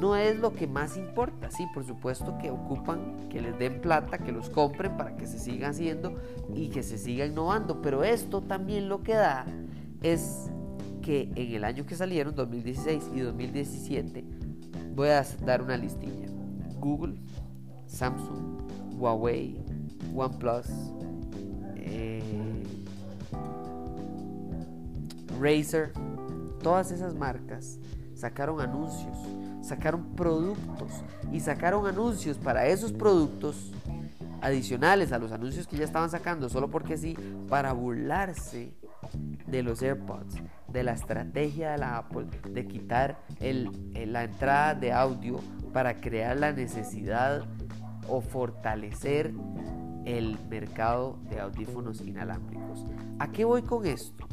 no 0.00 0.16
es 0.16 0.38
lo 0.38 0.52
que 0.52 0.66
más 0.66 0.96
importa, 0.96 1.50
sí, 1.50 1.66
por 1.74 1.84
supuesto 1.84 2.38
que 2.38 2.50
ocupan 2.50 3.28
que 3.28 3.40
les 3.40 3.58
den 3.58 3.80
plata, 3.80 4.18
que 4.18 4.32
los 4.32 4.48
compren 4.48 4.96
para 4.96 5.16
que 5.16 5.26
se 5.26 5.38
siga 5.38 5.68
haciendo 5.68 6.14
y 6.54 6.68
que 6.68 6.82
se 6.82 6.96
siga 6.96 7.26
innovando, 7.26 7.82
pero 7.82 8.02
esto 8.02 8.40
también 8.40 8.88
lo 8.88 9.02
que 9.02 9.14
da 9.14 9.46
es 10.02 10.50
que 11.02 11.30
en 11.34 11.54
el 11.54 11.64
año 11.64 11.84
que 11.86 11.94
salieron, 11.96 12.34
2016 12.34 13.10
y 13.14 13.20
2017, 13.20 14.24
voy 14.94 15.08
a 15.08 15.24
dar 15.44 15.62
una 15.62 15.76
listilla. 15.76 16.29
Google, 16.80 17.14
Samsung, 17.86 18.96
Huawei, 18.98 19.56
OnePlus, 20.14 20.66
eh, 21.76 22.64
Razer, 25.38 25.92
todas 26.62 26.90
esas 26.90 27.14
marcas 27.14 27.78
sacaron 28.14 28.60
anuncios, 28.60 29.16
sacaron 29.62 30.14
productos 30.14 30.92
y 31.32 31.40
sacaron 31.40 31.86
anuncios 31.86 32.36
para 32.38 32.66
esos 32.66 32.92
productos 32.92 33.72
adicionales 34.42 35.12
a 35.12 35.18
los 35.18 35.32
anuncios 35.32 35.66
que 35.66 35.76
ya 35.76 35.84
estaban 35.84 36.10
sacando 36.10 36.48
solo 36.48 36.70
porque 36.70 36.96
sí, 36.96 37.16
para 37.48 37.72
burlarse 37.72 38.74
de 39.46 39.62
los 39.62 39.82
AirPods, 39.82 40.36
de 40.68 40.82
la 40.82 40.92
estrategia 40.92 41.72
de 41.72 41.78
la 41.78 41.98
Apple 41.98 42.26
de 42.48 42.66
quitar 42.66 43.18
la 43.40 44.24
entrada 44.24 44.74
de 44.74 44.92
audio 44.92 45.40
para 45.72 46.00
crear 46.00 46.38
la 46.38 46.52
necesidad 46.52 47.44
o 48.08 48.20
fortalecer 48.20 49.32
el 50.04 50.38
mercado 50.48 51.18
de 51.28 51.40
audífonos 51.40 52.00
inalámbricos. 52.00 52.86
¿A 53.18 53.30
qué 53.30 53.44
voy 53.44 53.62
con 53.62 53.86
esto? 53.86 54.26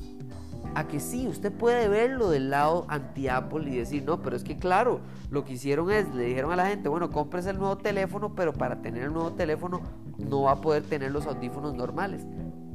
A 0.76 0.88
que 0.88 1.00
sí, 1.00 1.28
usted 1.28 1.52
puede 1.52 1.88
verlo 1.88 2.30
del 2.30 2.50
lado 2.50 2.86
anti-Apple 2.90 3.70
y 3.70 3.78
decir, 3.78 4.04
no, 4.04 4.22
pero 4.22 4.36
es 4.36 4.44
que 4.44 4.58
claro, 4.58 5.02
lo 5.30 5.44
que 5.44 5.54
hicieron 5.54 5.92
es, 5.92 6.14
le 6.14 6.26
dijeron 6.26 6.52
a 6.52 6.56
la 6.56 6.68
gente, 6.68 6.90
bueno, 6.90 7.10
cómprese 7.10 7.50
el 7.50 7.58
nuevo 7.58 7.78
teléfono, 7.78 8.36
pero 8.36 8.54
para 8.54 8.82
tener 8.82 9.04
el 9.04 9.14
nuevo 9.14 9.34
teléfono 9.34 9.82
no 10.18 10.44
va 10.44 10.54
a 10.54 10.62
poder 10.62 10.84
tener 10.84 11.12
los 11.12 11.26
audífonos 11.28 11.74
normales. 11.74 12.26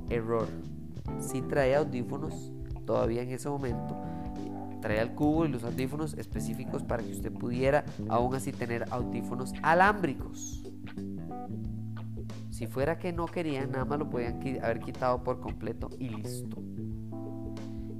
Error. 0.08 0.46
Sí 1.18 1.42
trae 1.42 1.74
audífonos 1.74 2.52
todavía 2.84 3.22
en 3.22 3.30
ese 3.30 3.48
momento, 3.48 3.96
traía 4.82 5.00
el 5.00 5.12
cubo 5.12 5.46
y 5.46 5.48
los 5.48 5.64
audífonos 5.64 6.12
específicos 6.14 6.82
para 6.82 7.02
que 7.02 7.12
usted 7.12 7.32
pudiera 7.32 7.86
aún 8.10 8.34
así 8.34 8.52
tener 8.52 8.84
audífonos 8.90 9.54
alámbricos. 9.62 10.62
Si 12.50 12.66
fuera 12.66 12.98
que 12.98 13.14
no 13.14 13.24
querían, 13.24 13.72
nada 13.72 13.86
más 13.86 13.98
lo 13.98 14.10
podían 14.10 14.40
haber 14.62 14.80
quitado 14.80 15.24
por 15.24 15.40
completo 15.40 15.88
y 15.98 16.10
listo. 16.10 16.62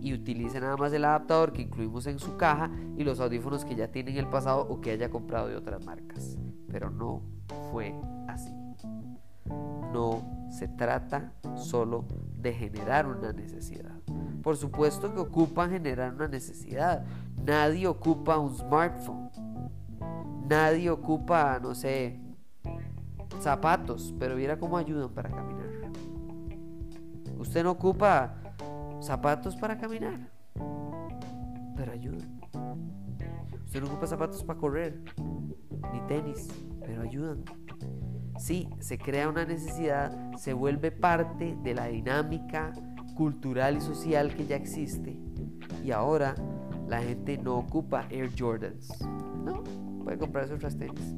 y 0.05 0.13
utilice 0.15 0.61
nada 0.61 0.77
más 0.77 0.93
el 0.93 1.05
adaptador 1.05 1.53
que 1.53 1.63
incluimos 1.63 2.09
en 2.09 2.19
su 2.19 2.37
caja 2.37 2.73
y 2.97 3.05
los 3.05 3.21
audífonos 3.21 3.65
que 3.65 3.77
ya 3.77 3.87
tiene 3.93 4.11
en 4.11 4.17
el 4.17 4.27
pasado 4.27 4.67
o 4.69 4.81
que 4.81 4.91
haya 4.91 5.09
comprado 5.09 5.47
de 5.47 5.55
otras 5.55 5.85
marcas. 5.87 6.37
Pero 6.69 6.91
no 6.91 7.23
fue 7.71 7.95
así. 8.27 8.53
No 9.93 10.49
se 10.51 10.67
trata 10.67 11.33
solo 11.55 12.05
de 12.37 12.53
generar 12.53 13.07
una 13.07 13.33
necesidad. 13.33 14.02
Por 14.43 14.57
supuesto 14.57 15.13
que 15.15 15.21
ocupan 15.21 15.71
generar 15.71 16.15
una 16.15 16.29
necesidad. 16.29 17.05
Nadie 17.45 17.87
ocupa 17.87 18.39
un 18.39 18.55
smartphone. 18.55 19.31
Nadie 20.49 20.91
ocupa, 20.91 21.59
no 21.63 21.75
sé, 21.75 22.21
zapatos, 23.41 24.15
pero 24.19 24.37
viera 24.37 24.59
cómo 24.59 24.77
ayudan 24.77 25.11
para 25.11 25.31
caminar. 25.31 25.71
Usted 27.39 27.63
no 27.65 27.71
ocupa 27.71 28.35
zapatos 29.01 29.57
para 29.57 29.79
caminar, 29.79 30.31
pero 31.77 31.93
ayudan. 31.93 32.41
Usted 33.65 33.81
no 33.81 33.87
ocupa 33.87 34.07
zapatos 34.07 34.45
para 34.45 34.59
correr, 34.59 35.03
ni 35.93 36.01
tenis, 36.07 36.49
pero 36.85 37.03
ayudan. 37.03 37.45
Sí, 38.39 38.69
se 38.81 38.99
crea 38.99 39.29
una 39.29 39.45
necesidad, 39.45 40.35
se 40.37 40.53
vuelve 40.53 40.91
parte 40.91 41.57
de 41.63 41.75
la 41.75 41.87
dinámica 41.87 42.73
cultural 43.15 43.77
y 43.77 43.81
social 43.81 44.35
que 44.35 44.47
ya 44.47 44.57
existe. 44.57 45.17
Y 45.85 45.91
ahora 45.91 46.35
la 46.89 47.01
gente 47.03 47.39
no 47.39 47.59
ocupa 47.59 48.07
Air 48.11 48.31
Jordans. 48.39 48.93
No, 49.45 49.63
puede 50.05 50.19
comprarse 50.19 50.55
otras 50.55 50.77
tenis. 50.77 51.15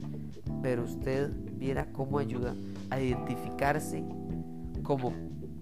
Pero 0.63 0.85
usted 0.85 1.31
viera 1.55 1.87
cómo 1.93 2.19
ayuda 2.19 2.55
a 2.91 3.01
identificarse 3.01 4.05
como 4.83 5.13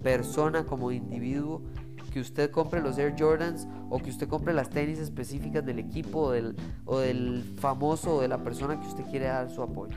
persona, 0.02 0.64
como 0.64 0.90
individuo, 0.92 1.62
que 2.12 2.20
usted 2.20 2.50
compre 2.50 2.82
los 2.82 2.98
Air 2.98 3.14
Jordans 3.18 3.66
o 3.88 3.98
que 3.98 4.10
usted 4.10 4.28
compre 4.28 4.52
las 4.52 4.68
tenis 4.68 4.98
específicas 4.98 5.64
del 5.64 5.78
equipo 5.78 6.20
o 6.20 6.30
del, 6.30 6.54
o 6.84 6.98
del 6.98 7.42
famoso 7.58 8.16
o 8.16 8.20
de 8.20 8.28
la 8.28 8.38
persona 8.38 8.78
que 8.78 8.86
usted 8.86 9.04
quiere 9.04 9.26
dar 9.26 9.50
su 9.50 9.62
apoyo. 9.62 9.96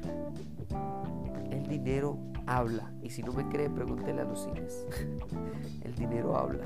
El 1.52 1.68
dinero 1.68 2.18
habla. 2.46 2.92
Y 3.02 3.10
si 3.10 3.24
no 3.24 3.32
me 3.32 3.48
cree, 3.50 3.70
pregúntele 3.70 4.22
a 4.22 4.26
los 4.26 4.44
cines. 4.44 4.86
El 5.82 5.96
dinero 5.96 6.38
habla. 6.38 6.66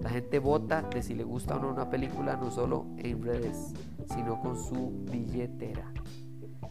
La 0.00 0.10
gente 0.10 0.38
vota 0.38 0.82
de 0.82 1.02
si 1.02 1.14
le 1.14 1.24
gusta 1.24 1.56
o 1.56 1.60
no 1.60 1.68
una 1.68 1.90
película, 1.90 2.36
no 2.36 2.50
solo 2.50 2.86
en 2.96 3.22
redes, 3.22 3.74
sino 4.06 4.40
con 4.40 4.56
su 4.56 5.04
billetera. 5.10 5.92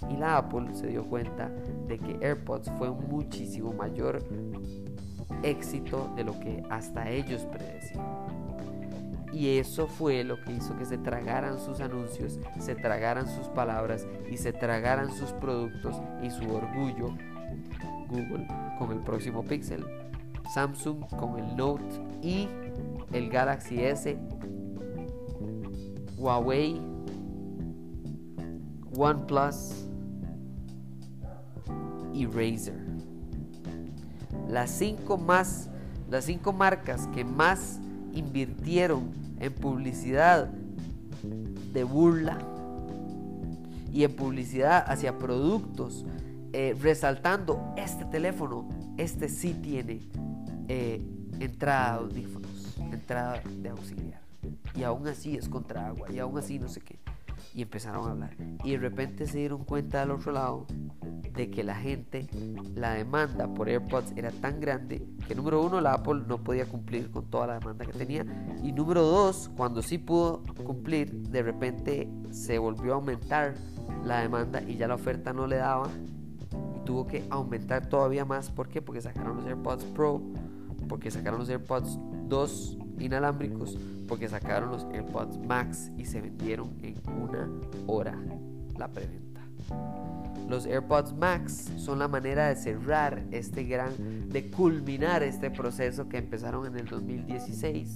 Y 0.10 0.18
la 0.18 0.38
Apple 0.38 0.74
se 0.74 0.88
dio 0.88 1.06
cuenta 1.06 1.50
de 1.88 2.00
que 2.00 2.18
AirPods 2.26 2.72
fue 2.78 2.90
un 2.90 3.08
muchísimo 3.10 3.74
mayor 3.74 4.24
éxito 5.44 6.12
de 6.16 6.24
lo 6.24 6.40
que 6.40 6.64
hasta 6.70 7.10
ellos 7.10 7.46
predecían. 7.46 8.06
Y 9.32 9.60
eso 9.60 9.88
fue 9.88 10.24
lo 10.24 10.42
que 10.42 10.54
hizo 10.54 10.76
que 10.78 10.86
se 10.86 10.98
tragaran 10.98 11.60
sus 11.60 11.82
anuncios, 11.82 12.40
se 12.60 12.76
tragaran 12.76 13.28
sus 13.28 13.48
palabras 13.50 14.08
y 14.30 14.38
se 14.38 14.54
tragaran 14.54 15.12
sus 15.12 15.32
productos 15.34 16.02
y 16.24 16.32
su 16.32 16.52
orgullo. 16.52 17.16
Google 18.10 18.48
con 18.78 18.92
el 18.92 19.00
próximo 19.00 19.44
Pixel, 19.44 19.86
Samsung 20.54 21.06
con 21.18 21.40
el 21.40 21.56
Note 21.56 21.84
y 22.22 22.48
el 23.14 23.30
Galaxy 23.30 23.84
S, 23.84 24.18
Huawei, 26.18 26.82
OnePlus 28.98 29.86
y 32.14 32.26
Razer. 32.26 32.80
Las 34.50 34.72
cinco 34.72 35.18
más, 35.18 35.70
las 36.10 36.26
cinco 36.26 36.52
marcas 36.52 37.08
que 37.14 37.24
más 37.24 37.80
invirtieron 38.14 39.12
en 39.40 39.54
publicidad 39.54 40.50
de 41.74 41.84
burla 41.84 42.40
y 43.92 44.04
en 44.04 44.16
publicidad 44.16 44.84
hacia 44.88 45.18
productos, 45.18 46.06
eh, 46.54 46.76
resaltando 46.80 47.74
este 47.78 48.06
teléfono, 48.06 48.68
este 48.98 49.30
sí 49.30 49.54
tiene 49.54 50.10
eh, 50.68 51.02
entrada 51.40 51.94
de 51.94 52.00
audífonos, 52.00 52.78
entrada 52.92 53.42
de 53.46 53.70
auxiliar. 53.70 54.22
Y 54.76 54.84
aún 54.84 55.08
así 55.08 55.36
es 55.36 55.50
contra 55.50 55.88
agua, 55.88 56.12
y 56.12 56.20
aún 56.20 56.38
así 56.38 56.60
no 56.60 56.70
sé 56.70 56.82
qué. 56.82 57.00
Y 57.54 57.64
empezaron 57.64 58.08
a 58.08 58.12
hablar. 58.12 58.36
Y 58.64 58.72
de 58.72 58.78
repente 58.78 59.26
se 59.26 59.40
dieron 59.40 59.66
cuenta 59.66 60.02
al 60.04 60.12
otro 60.12 60.32
lado 60.32 60.68
de 61.34 61.50
que 61.50 61.64
la 61.64 61.76
gente, 61.76 62.28
la 62.76 62.94
demanda 62.94 63.48
por 63.48 63.70
AirPods 63.70 64.14
era 64.16 64.32
tan 64.32 64.60
grande 64.60 65.02
que 65.28 65.36
número 65.36 65.62
uno, 65.64 65.80
la 65.80 65.94
Apple 65.94 66.24
no 66.28 66.38
podía 66.38 66.66
cumplir 66.66 67.12
con 67.12 67.30
toda 67.30 67.48
la 67.48 67.60
demanda 67.60 67.86
que 67.86 67.94
tenía. 67.94 68.26
Y 68.64 68.72
número 68.72 69.04
dos, 69.04 69.50
cuando 69.56 69.82
sí 69.82 69.98
pudo 69.98 70.44
cumplir, 70.64 71.12
de 71.12 71.42
repente 71.42 72.10
se 72.32 72.58
volvió 72.58 72.94
a 72.94 72.96
aumentar 72.96 73.56
la 74.04 74.22
demanda 74.22 74.62
y 74.62 74.76
ya 74.76 74.88
la 74.88 74.96
oferta 74.96 75.34
no 75.34 75.48
le 75.48 75.58
daba. 75.58 75.90
Tuvo 76.90 77.06
que 77.06 77.24
aumentar 77.30 77.86
todavía 77.86 78.26
más. 78.26 78.50
¿Por 78.50 78.68
qué? 78.68 78.82
Porque 78.82 79.00
sacaron 79.00 79.38
los 79.38 79.46
AirPods 79.46 79.84
Pro, 79.94 80.24
porque 80.88 81.12
sacaron 81.12 81.40
los 81.40 81.48
AirPods 81.48 82.00
2 82.28 82.78
inalámbricos, 82.98 83.78
porque 84.08 84.28
sacaron 84.28 84.72
los 84.72 84.86
AirPods 84.86 85.38
Max 85.38 85.92
y 85.98 86.06
se 86.06 86.20
vendieron 86.20 86.72
en 86.82 86.96
una 87.22 87.48
hora 87.86 88.18
la 88.76 88.88
preventa. 88.88 89.40
Los 90.48 90.66
AirPods 90.66 91.14
Max 91.14 91.72
son 91.78 92.00
la 92.00 92.08
manera 92.08 92.48
de 92.48 92.56
cerrar 92.56 93.24
este 93.30 93.66
gran, 93.66 94.28
de 94.28 94.50
culminar 94.50 95.22
este 95.22 95.52
proceso 95.52 96.10
que 96.10 96.18
empezaron 96.18 96.66
en 96.66 96.76
el 96.76 96.88
2016. 96.88 97.94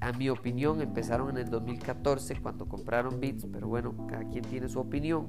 A 0.00 0.12
mi 0.12 0.30
opinión 0.30 0.80
empezaron 0.80 1.28
en 1.28 1.36
el 1.36 1.50
2014 1.50 2.40
cuando 2.40 2.66
compraron 2.66 3.20
Beats, 3.20 3.46
pero 3.52 3.68
bueno, 3.68 4.06
cada 4.08 4.24
quien 4.24 4.46
tiene 4.46 4.66
su 4.66 4.80
opinión. 4.80 5.28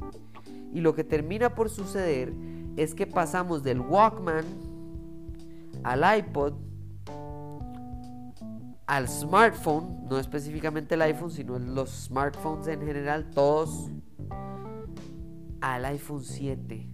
Y 0.73 0.81
lo 0.81 0.93
que 0.93 1.03
termina 1.03 1.55
por 1.55 1.69
suceder 1.69 2.33
es 2.75 2.93
que 2.93 3.07
pasamos 3.07 3.63
del 3.63 3.79
Walkman 3.79 4.45
al 5.83 6.19
iPod, 6.19 6.53
al 8.85 9.07
smartphone, 9.07 10.07
no 10.09 10.17
específicamente 10.17 10.95
el 10.95 11.01
iPhone, 11.01 11.31
sino 11.31 11.59
los 11.59 11.89
smartphones 11.89 12.67
en 12.67 12.81
general, 12.81 13.29
todos 13.31 13.89
al 15.61 15.85
iPhone 15.85 16.23
7, 16.23 16.89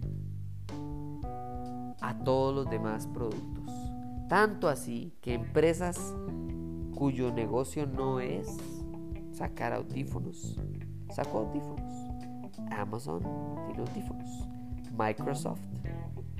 a 2.00 2.18
todos 2.24 2.54
los 2.54 2.70
demás 2.70 3.06
productos. 3.06 3.70
Tanto 4.28 4.68
así 4.68 5.12
que 5.20 5.34
empresas 5.34 6.14
cuyo 6.94 7.32
negocio 7.32 7.86
no 7.86 8.20
es 8.20 8.56
sacar 9.32 9.72
audífonos, 9.72 10.58
sacó 11.10 11.38
audífonos. 11.38 11.83
Amazon 12.70 13.22
tiene 13.66 13.80
audífonos. 13.80 14.48
Microsoft 14.96 15.60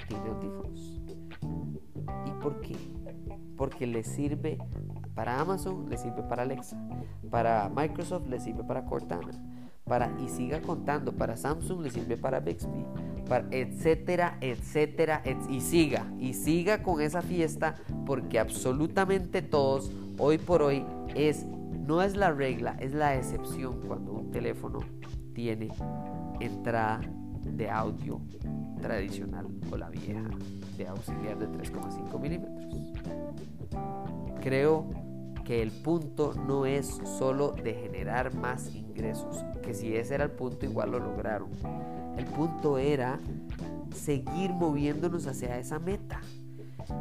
tiene 0.09 0.29
audífonos. 0.29 1.01
¿Y 2.27 2.31
por 2.43 2.61
qué? 2.61 2.77
Porque 3.57 3.87
le 3.87 4.03
sirve 4.03 4.59
para 5.15 5.41
Amazon, 5.41 5.89
le 5.89 5.97
sirve 5.97 6.23
para 6.23 6.43
Alexa. 6.43 6.77
Para 7.31 7.71
Microsoft 7.75 8.29
le 8.29 8.41
sirve 8.41 8.65
para 8.65 8.85
Cortana 8.85 9.33
para, 9.85 10.11
y 10.19 10.29
siga 10.29 10.61
contando, 10.61 11.13
para 11.13 11.37
Samsung 11.37 11.83
le 11.83 11.91
sirve 11.91 12.17
para 12.17 12.41
Bixby, 12.41 12.85
para 13.29 13.47
etcétera, 13.51 14.39
etcétera, 14.41 15.23
y 15.49 15.61
siga, 15.61 16.11
y 16.19 16.35
siga 16.35 16.83
con 16.83 17.01
esa 17.01 17.23
fiesta 17.23 17.75
porque 18.07 18.39
absolutamente 18.39 19.43
todos, 19.43 19.93
hoy 20.19 20.39
por 20.39 20.63
hoy, 20.63 20.85
es, 21.15 21.45
no 21.45 22.03
es 22.03 22.17
la 22.17 22.33
regla, 22.33 22.77
es 22.81 22.93
la 22.93 23.15
excepción 23.15 23.83
cuando 23.87 24.13
un 24.13 24.31
teléfono 24.31 24.81
tiene 25.35 25.69
entrada 26.41 27.01
de 27.43 27.71
audio 27.71 28.21
tradicional 28.81 29.47
o 29.71 29.77
la 29.77 29.91
vieja 29.91 30.23
de 30.77 30.89
auxiliar 30.89 31.39
de 31.39 31.49
3,5 31.49 32.21
milímetros. 32.21 32.75
Creo 34.43 34.89
que 35.45 35.63
el 35.63 35.71
punto 35.71 36.33
no 36.35 36.65
es 36.65 37.01
solo 37.19 37.53
de 37.53 37.75
generar 37.75 38.35
más 38.35 38.75
ingresos, 38.75 39.45
que 39.63 39.75
si 39.75 39.95
ese 39.95 40.15
era 40.15 40.25
el 40.25 40.31
punto 40.31 40.65
igual 40.65 40.93
lo 40.93 40.99
lograron. 40.99 41.51
El 42.17 42.25
punto 42.27 42.79
era 42.79 43.21
seguir 43.95 44.51
moviéndonos 44.53 45.27
hacia 45.27 45.59
esa 45.59 45.79
meta. 45.79 46.21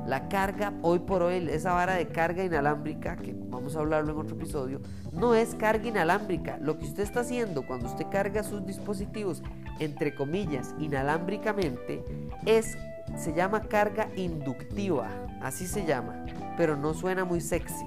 La 0.07 0.27
carga, 0.29 0.73
hoy 0.81 0.99
por 0.99 1.21
hoy, 1.23 1.47
esa 1.49 1.73
vara 1.73 1.95
de 1.95 2.07
carga 2.07 2.43
inalámbrica, 2.43 3.15
que 3.17 3.35
vamos 3.35 3.75
a 3.75 3.79
hablarlo 3.79 4.13
en 4.13 4.19
otro 4.19 4.35
episodio, 4.35 4.81
no 5.11 5.35
es 5.35 5.55
carga 5.55 5.87
inalámbrica. 5.87 6.57
Lo 6.57 6.77
que 6.77 6.85
usted 6.85 7.03
está 7.03 7.21
haciendo 7.21 7.65
cuando 7.65 7.87
usted 7.87 8.05
carga 8.09 8.43
sus 8.43 8.65
dispositivos, 8.65 9.41
entre 9.79 10.15
comillas, 10.15 10.73
inalámbricamente, 10.79 12.03
es, 12.45 12.77
se 13.15 13.33
llama 13.33 13.61
carga 13.61 14.09
inductiva, 14.15 15.09
así 15.41 15.67
se 15.67 15.85
llama, 15.85 16.25
pero 16.57 16.75
no 16.75 16.93
suena 16.93 17.25
muy 17.25 17.41
sexy. 17.41 17.85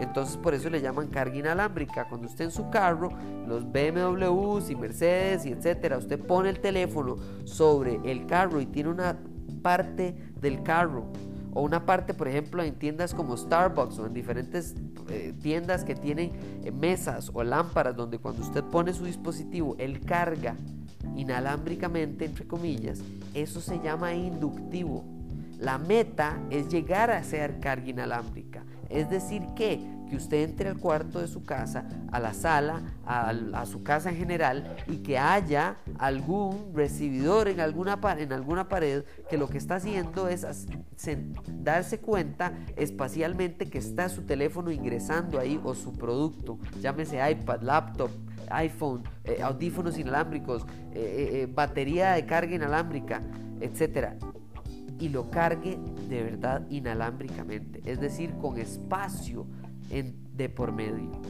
Entonces 0.00 0.38
por 0.38 0.54
eso 0.54 0.70
le 0.70 0.80
llaman 0.80 1.08
carga 1.08 1.36
inalámbrica. 1.36 2.08
Cuando 2.08 2.26
usted 2.26 2.46
en 2.46 2.50
su 2.50 2.70
carro, 2.70 3.10
los 3.46 3.70
BMWs 3.70 4.70
y 4.70 4.76
Mercedes 4.76 5.44
y 5.44 5.52
etcétera, 5.52 5.98
usted 5.98 6.18
pone 6.18 6.48
el 6.48 6.60
teléfono 6.60 7.16
sobre 7.44 8.00
el 8.04 8.26
carro 8.26 8.60
y 8.60 8.66
tiene 8.66 8.88
una 8.88 9.18
parte 9.62 10.14
del 10.40 10.62
carro 10.62 11.04
o 11.52 11.62
una 11.62 11.84
parte, 11.86 12.14
por 12.14 12.28
ejemplo, 12.28 12.62
en 12.62 12.74
tiendas 12.74 13.14
como 13.14 13.36
Starbucks 13.36 13.98
o 13.98 14.06
en 14.06 14.14
diferentes 14.14 14.74
eh, 15.08 15.34
tiendas 15.42 15.84
que 15.84 15.94
tienen 15.94 16.32
eh, 16.64 16.70
mesas 16.70 17.30
o 17.32 17.42
lámparas 17.42 17.96
donde 17.96 18.18
cuando 18.18 18.42
usted 18.42 18.62
pone 18.64 18.92
su 18.92 19.04
dispositivo, 19.04 19.76
él 19.78 20.00
carga 20.00 20.56
inalámbricamente, 21.16 22.24
entre 22.24 22.46
comillas, 22.46 23.00
eso 23.34 23.60
se 23.60 23.80
llama 23.80 24.14
inductivo. 24.14 25.04
La 25.58 25.78
meta 25.78 26.38
es 26.50 26.68
llegar 26.68 27.10
a 27.10 27.22
ser 27.22 27.60
carga 27.60 27.88
inalámbrica. 27.88 28.64
Es 28.88 29.10
decir, 29.10 29.42
que 29.54 29.80
que 30.10 30.16
usted 30.16 30.42
entre 30.42 30.68
al 30.68 30.76
cuarto 30.76 31.20
de 31.20 31.28
su 31.28 31.44
casa, 31.44 31.88
a 32.10 32.18
la 32.18 32.34
sala, 32.34 32.82
a, 33.06 33.64
su 33.64 33.82
casa 33.82 34.10
en 34.10 34.16
general 34.16 34.76
y 34.88 34.98
que 34.98 35.18
haya 35.18 35.76
algún 35.98 36.72
recibidor 36.74 37.48
en 37.48 37.60
alguna, 37.60 37.98
en 38.18 38.32
alguna 38.32 38.68
pared 38.68 39.04
que 39.28 39.38
lo 39.38 39.48
que 39.48 39.58
está 39.58 39.76
haciendo 39.76 40.28
es 40.28 40.66
darse 41.62 42.00
cuenta 42.00 42.52
espacialmente 42.76 43.70
que 43.70 43.78
está 43.78 44.08
su 44.08 44.22
teléfono 44.22 44.70
ingresando 44.72 45.38
ahí 45.38 45.60
o 45.62 45.74
su 45.74 45.92
producto, 45.92 46.58
llámese 46.80 47.18
iPad, 47.30 47.62
laptop, 47.62 48.10
iPhone, 48.50 49.04
eh, 49.24 49.40
audífonos 49.42 49.96
inalámbricos, 49.96 50.66
eh, 50.92 51.44
eh, 51.44 51.48
batería 51.52 52.12
de 52.12 52.26
carga 52.26 52.54
inalámbrica, 52.56 53.22
etcétera 53.60 54.16
y 55.00 55.08
lo 55.08 55.30
cargue 55.30 55.78
de 56.08 56.22
verdad 56.22 56.66
inalámbricamente, 56.68 57.80
es 57.86 58.00
decir, 58.00 58.34
con 58.34 58.58
espacio 58.58 59.46
de 59.90 60.48
por 60.48 60.72
medio. 60.72 61.20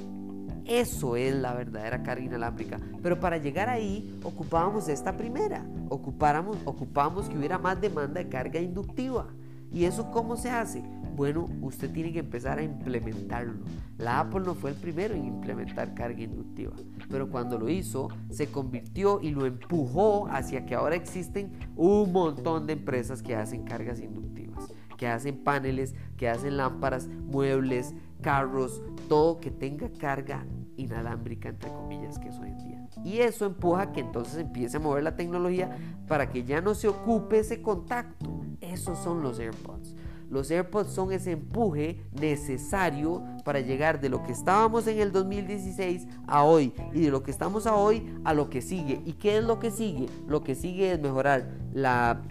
Eso 0.64 1.16
es 1.16 1.35
la 1.35 1.55
verdadera 1.55 2.03
carga 2.03 2.25
inalámbrica. 2.25 2.79
Pero 3.03 3.18
para 3.18 3.38
llegar 3.38 3.68
ahí 3.68 4.18
ocupábamos 4.23 4.88
esta 4.88 5.16
primera. 5.16 5.66
Ocupáramos, 5.88 6.59
ocupamos 6.64 7.29
que 7.29 7.37
hubiera 7.37 7.59
más 7.59 7.81
demanda 7.81 8.23
de 8.23 8.29
carga 8.29 8.61
inductiva. 8.61 9.27
¿Y 9.73 9.85
eso 9.85 10.11
cómo 10.11 10.37
se 10.37 10.51
hace? 10.51 10.83
Bueno, 11.16 11.49
usted 11.61 11.90
tiene 11.92 12.12
que 12.12 12.20
empezar 12.20 12.59
a 12.59 12.62
implementarlo. 12.62 13.64
La 13.99 14.20
Apple 14.20 14.40
no 14.40 14.55
fue 14.55 14.70
el 14.70 14.77
primero 14.77 15.14
en 15.14 15.27
implementar 15.27 15.94
carga 15.94 16.23
inductiva, 16.23 16.73
pero 17.11 17.29
cuando 17.29 17.59
lo 17.59 17.68
hizo, 17.68 18.09
se 18.31 18.51
convirtió 18.51 19.20
y 19.20 19.31
lo 19.31 19.46
empujó 19.46 20.29
hacia 20.29 20.64
que 20.64 20.75
ahora 20.75 20.96
existen 20.96 21.53
un 21.77 22.12
montón 22.12 22.66
de 22.66 22.73
empresas 22.73 23.23
que 23.23 23.37
hacen 23.37 23.64
cargas 23.64 24.01
inductivas, 24.01 24.73
que 24.96 25.09
hacen 25.09 25.44
paneles, 25.44 25.94
que 26.16 26.29
hacen 26.29 26.57
lámparas, 26.57 27.09
muebles, 27.09 27.94
carros, 28.20 28.83
todo 29.09 29.40
que 29.40 29.50
tenga 29.50 29.90
carga 29.90 30.46
inalámbrica, 30.76 31.50
entre 31.50 31.70
comillas, 31.70 32.18
que 32.18 32.28
es 32.28 32.38
hoy 32.38 32.48
en 32.48 32.59
día. 32.59 32.88
Y 33.04 33.18
eso 33.18 33.46
empuja 33.46 33.92
que 33.92 34.00
entonces 34.00 34.38
empiece 34.38 34.76
a 34.76 34.80
mover 34.80 35.02
la 35.02 35.16
tecnología 35.16 35.76
para 36.06 36.30
que 36.30 36.44
ya 36.44 36.61
no 36.61 36.74
se 36.74 36.88
ocupe 36.88 37.38
ese 37.38 37.62
contacto. 37.62 38.40
Esos 38.61 38.98
son 38.98 39.22
los 39.22 39.38
AirPods. 39.38 39.94
Los 40.30 40.48
AirPods 40.50 40.92
son 40.92 41.12
ese 41.12 41.33
empuje 41.33 42.04
necesario 42.12 43.24
para 43.44 43.61
llegar 43.61 44.00
de 44.00 44.09
lo 44.09 44.22
que 44.22 44.30
estábamos 44.30 44.87
en 44.87 45.00
el 45.00 45.11
2016 45.11 46.06
a 46.28 46.44
hoy 46.44 46.72
y 46.94 47.00
de 47.00 47.11
lo 47.11 47.24
que 47.24 47.33
estamos 47.33 47.66
a 47.66 47.74
hoy 47.74 48.09
a 48.24 48.33
lo 48.33 48.48
que 48.48 48.62
sigue. 48.62 49.02
¿Y 49.04 49.14
qué 49.14 49.38
es 49.38 49.44
lo 49.44 49.59
que 49.59 49.72
sigue? 49.72 50.06
Lo 50.28 50.44
que 50.44 50.54
sigue 50.54 50.92
es 50.92 51.00
mejorar 51.00 51.50
la 51.72 52.22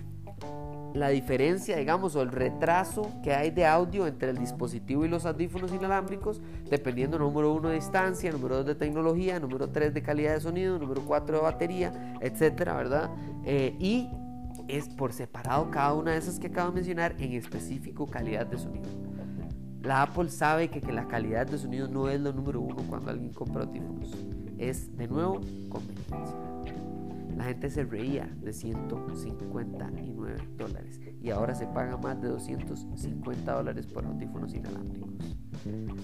la 0.93 1.09
diferencia, 1.09 1.77
digamos, 1.77 2.15
o 2.15 2.21
el 2.21 2.31
retraso 2.31 3.11
que 3.23 3.33
hay 3.33 3.51
de 3.51 3.65
audio 3.65 4.07
entre 4.07 4.29
el 4.31 4.37
dispositivo 4.37 5.05
y 5.05 5.07
los 5.07 5.25
audífonos 5.25 5.73
inalámbricos, 5.73 6.41
dependiendo 6.69 7.19
número 7.19 7.53
uno 7.53 7.69
de 7.69 7.75
distancia, 7.75 8.31
número 8.31 8.57
dos 8.57 8.65
de 8.65 8.75
tecnología, 8.75 9.39
número 9.39 9.69
tres 9.69 9.93
de 9.93 10.01
calidad 10.01 10.33
de 10.33 10.41
sonido, 10.41 10.79
número 10.79 11.01
cuatro 11.05 11.37
de 11.37 11.43
batería, 11.43 12.17
etcétera, 12.21 12.75
¿verdad? 12.75 13.09
Eh, 13.45 13.75
y 13.79 14.09
es 14.67 14.89
por 14.89 15.13
separado 15.13 15.69
cada 15.71 15.93
una 15.93 16.11
de 16.11 16.17
esas 16.17 16.39
que 16.39 16.47
acabo 16.47 16.69
de 16.69 16.75
mencionar, 16.75 17.15
en 17.19 17.33
específico 17.33 18.07
calidad 18.07 18.47
de 18.47 18.57
sonido. 18.57 18.89
La 19.81 20.01
Apple 20.01 20.29
sabe 20.29 20.69
que, 20.69 20.81
que 20.81 20.91
la 20.91 21.07
calidad 21.07 21.47
de 21.47 21.57
sonido 21.57 21.87
no 21.87 22.09
es 22.09 22.19
lo 22.19 22.33
número 22.33 22.61
uno 22.61 22.83
cuando 22.89 23.11
alguien 23.11 23.31
compra 23.31 23.63
audífonos, 23.63 24.13
es 24.57 24.95
de 24.97 25.07
nuevo 25.07 25.39
conveniencia. 25.69 26.48
La 27.35 27.45
gente 27.45 27.69
se 27.69 27.83
reía 27.83 28.27
de 28.41 28.53
159 28.53 30.35
dólares 30.57 30.99
y 31.21 31.29
ahora 31.29 31.55
se 31.55 31.67
paga 31.67 31.97
más 31.97 32.21
de 32.21 32.29
250 32.29 33.51
dólares 33.51 33.87
por 33.87 34.05
audífonos 34.05 34.53
inalámbricos. 34.53 35.13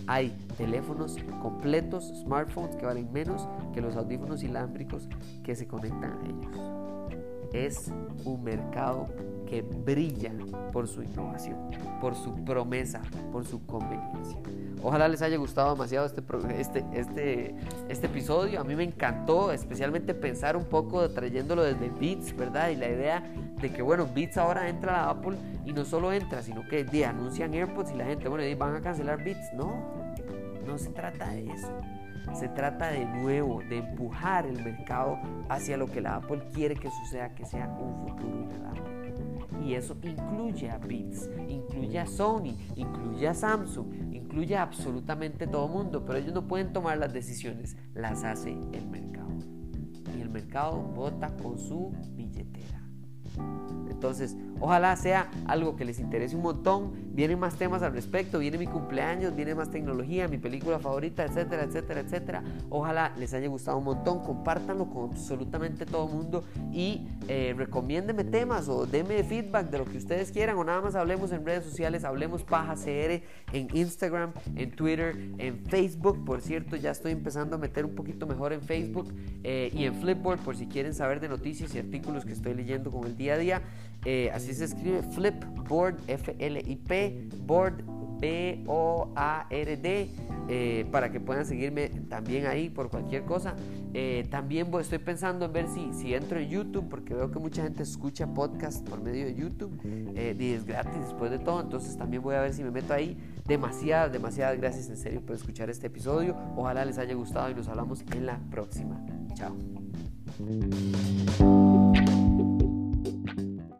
Hay 0.07 0.35
teléfonos 0.57 1.17
completos, 1.41 2.11
smartphones 2.21 2.75
que 2.75 2.85
valen 2.85 3.11
menos 3.11 3.47
que 3.73 3.81
los 3.81 3.95
audífonos 3.95 4.43
inalámbricos 4.43 5.07
que 5.43 5.55
se 5.55 5.67
conectan 5.67 6.13
a 6.13 6.25
ellos. 6.25 7.24
Es 7.55 7.89
un 8.25 8.43
mercado 8.43 9.07
que 9.47 9.61
brilla 9.61 10.33
por 10.73 10.89
su 10.89 11.01
innovación, 11.01 11.57
por 12.01 12.13
su 12.13 12.35
promesa, 12.43 13.01
por 13.31 13.45
su 13.45 13.65
conveniencia. 13.65 14.37
Ojalá 14.83 15.07
les 15.07 15.21
haya 15.21 15.37
gustado 15.37 15.71
demasiado 15.71 16.05
este, 16.05 16.21
este, 16.59 16.85
este, 16.93 17.55
este 17.87 18.07
episodio. 18.07 18.59
A 18.59 18.65
mí 18.65 18.75
me 18.75 18.83
encantó, 18.83 19.53
especialmente 19.53 20.13
pensar 20.13 20.57
un 20.57 20.65
poco 20.65 21.09
trayéndolo 21.09 21.63
desde 21.63 21.89
Beats, 21.89 22.35
¿verdad? 22.35 22.69
Y 22.69 22.75
la 22.75 22.89
idea 22.89 23.23
de 23.61 23.71
que, 23.71 23.81
bueno, 23.81 24.05
Beats 24.13 24.37
ahora 24.37 24.67
entra 24.67 25.05
a 25.05 25.11
Apple 25.11 25.37
y 25.65 25.71
no 25.71 25.85
solo 25.85 26.11
entra, 26.11 26.43
sino 26.43 26.67
que 26.67 26.83
de, 26.83 27.05
anuncian 27.05 27.53
AirPods 27.53 27.91
y 27.91 27.95
la 27.95 28.05
gente, 28.05 28.27
bueno, 28.27 28.43
van 28.57 28.75
a 28.75 28.81
cancelar 28.81 29.23
Beats. 29.23 29.53
No, 29.53 29.81
no 30.67 30.77
se 30.77 30.89
trata 30.89 31.29
de 31.29 31.47
eso. 31.47 31.71
Se 32.33 32.49
trata 32.49 32.89
de 32.89 33.05
nuevo 33.05 33.61
de 33.69 33.77
empujar 33.77 34.45
el 34.45 34.63
mercado 34.63 35.17
hacia 35.49 35.77
lo 35.77 35.87
que 35.87 36.01
la 36.01 36.17
Apple 36.17 36.41
quiere 36.53 36.75
que 36.75 36.89
suceda, 36.89 37.33
que 37.35 37.45
sea 37.45 37.67
un 37.67 38.07
futuro 38.07 38.41
inalámbrico 38.41 38.95
y 39.65 39.73
eso 39.73 39.97
incluye 40.03 40.69
a 40.69 40.77
Beats, 40.77 41.29
incluye 41.47 41.99
a 41.99 42.05
Sony, 42.05 42.55
incluye 42.75 43.27
a 43.27 43.33
Samsung, 43.33 44.13
incluye 44.13 44.55
absolutamente 44.55 45.47
todo 45.47 45.67
mundo, 45.67 46.05
pero 46.05 46.19
ellos 46.19 46.33
no 46.33 46.47
pueden 46.47 46.71
tomar 46.71 46.97
las 46.97 47.13
decisiones, 47.13 47.75
las 47.95 48.23
hace 48.23 48.51
el 48.51 48.87
mercado. 48.87 49.29
Y 50.15 50.21
el 50.21 50.29
mercado 50.29 50.81
vota 50.81 51.35
con 51.37 51.57
su 51.57 51.91
billetera. 52.11 52.83
Entonces, 53.89 54.37
ojalá 54.59 54.95
sea 54.95 55.29
algo 55.45 55.75
que 55.75 55.85
les 55.85 55.99
interese 55.99 56.35
un 56.35 56.43
montón. 56.43 56.93
Vienen 57.13 57.39
más 57.39 57.55
temas 57.55 57.81
al 57.81 57.93
respecto, 57.93 58.39
viene 58.39 58.57
mi 58.57 58.67
cumpleaños, 58.67 59.35
viene 59.35 59.55
más 59.55 59.71
tecnología, 59.71 60.27
mi 60.27 60.37
película 60.37 60.79
favorita, 60.79 61.23
etcétera, 61.23 61.63
etcétera, 61.63 62.01
etcétera. 62.01 62.43
Ojalá 62.69 63.13
les 63.17 63.33
haya 63.33 63.47
gustado 63.47 63.77
un 63.77 63.85
montón. 63.85 64.23
Compártanlo 64.23 64.89
con 64.89 65.11
absolutamente 65.11 65.85
todo 65.85 66.07
el 66.07 66.13
mundo 66.13 66.43
y 66.71 67.07
eh, 67.27 67.53
recomiéndenme 67.57 68.23
temas 68.23 68.67
o 68.67 68.85
denme 68.85 69.23
feedback 69.23 69.69
de 69.69 69.77
lo 69.77 69.85
que 69.85 69.97
ustedes 69.97 70.31
quieran 70.31 70.57
o 70.57 70.63
nada 70.63 70.81
más 70.81 70.95
hablemos 70.95 71.31
en 71.31 71.45
redes 71.45 71.63
sociales, 71.63 72.03
hablemos 72.03 72.43
paja 72.43 72.75
CR 72.75 73.21
en 73.53 73.67
Instagram, 73.73 74.33
en 74.55 74.71
Twitter, 74.71 75.15
en 75.37 75.65
Facebook. 75.65 76.23
Por 76.25 76.41
cierto, 76.41 76.75
ya 76.75 76.91
estoy 76.91 77.11
empezando 77.11 77.55
a 77.55 77.59
meter 77.59 77.85
un 77.85 77.95
poquito 77.95 78.27
mejor 78.27 78.53
en 78.53 78.61
Facebook 78.61 79.13
eh, 79.43 79.71
y 79.73 79.85
en 79.85 79.95
Flipboard 79.95 80.39
por 80.39 80.55
si 80.55 80.67
quieren 80.67 80.93
saber 80.93 81.19
de 81.19 81.29
noticias 81.29 81.73
y 81.75 81.79
artículos 81.79 82.25
que 82.25 82.33
estoy 82.33 82.53
leyendo 82.53 82.91
con 82.91 83.05
el 83.05 83.15
día 83.15 83.33
a 83.33 83.37
día. 83.37 83.61
Eh, 84.05 84.29
así 84.33 84.44
se 84.53 84.65
escribe 84.65 85.01
Flipboard, 85.01 85.97
F-L-I-P, 86.07 87.29
Board, 87.45 87.83
B-O-A-R-D, 88.19 90.09
eh, 90.47 90.85
para 90.91 91.11
que 91.11 91.19
puedan 91.19 91.45
seguirme 91.45 91.89
también 92.09 92.45
ahí 92.45 92.69
por 92.69 92.89
cualquier 92.89 93.23
cosa. 93.23 93.55
Eh, 93.93 94.27
también 94.29 94.67
estoy 94.79 94.99
pensando 94.99 95.45
en 95.45 95.53
ver 95.53 95.67
si, 95.67 95.93
si 95.93 96.13
entro 96.13 96.39
en 96.39 96.49
YouTube, 96.49 96.87
porque 96.89 97.13
veo 97.13 97.31
que 97.31 97.39
mucha 97.39 97.63
gente 97.63 97.83
escucha 97.83 98.27
podcast 98.27 98.87
por 98.87 99.01
medio 99.01 99.25
de 99.25 99.35
YouTube 99.35 99.79
y 100.15 100.53
es 100.53 100.65
gratis 100.65 100.99
después 101.01 101.31
de 101.31 101.39
todo. 101.39 101.61
Entonces 101.61 101.97
también 101.97 102.21
voy 102.21 102.35
a 102.35 102.41
ver 102.41 102.53
si 102.53 102.63
me 102.63 102.71
meto 102.71 102.93
ahí. 102.93 103.17
Demasiadas, 103.45 104.11
demasiadas 104.11 104.57
gracias 104.57 104.89
en 104.89 104.97
serio 104.97 105.21
por 105.21 105.35
escuchar 105.35 105.69
este 105.69 105.87
episodio. 105.87 106.35
Ojalá 106.55 106.85
les 106.85 106.97
haya 106.97 107.13
gustado 107.13 107.49
y 107.49 107.55
nos 107.55 107.67
hablamos 107.67 108.03
en 108.13 108.25
la 108.25 108.39
próxima. 108.49 108.99
Chao. 109.35 109.55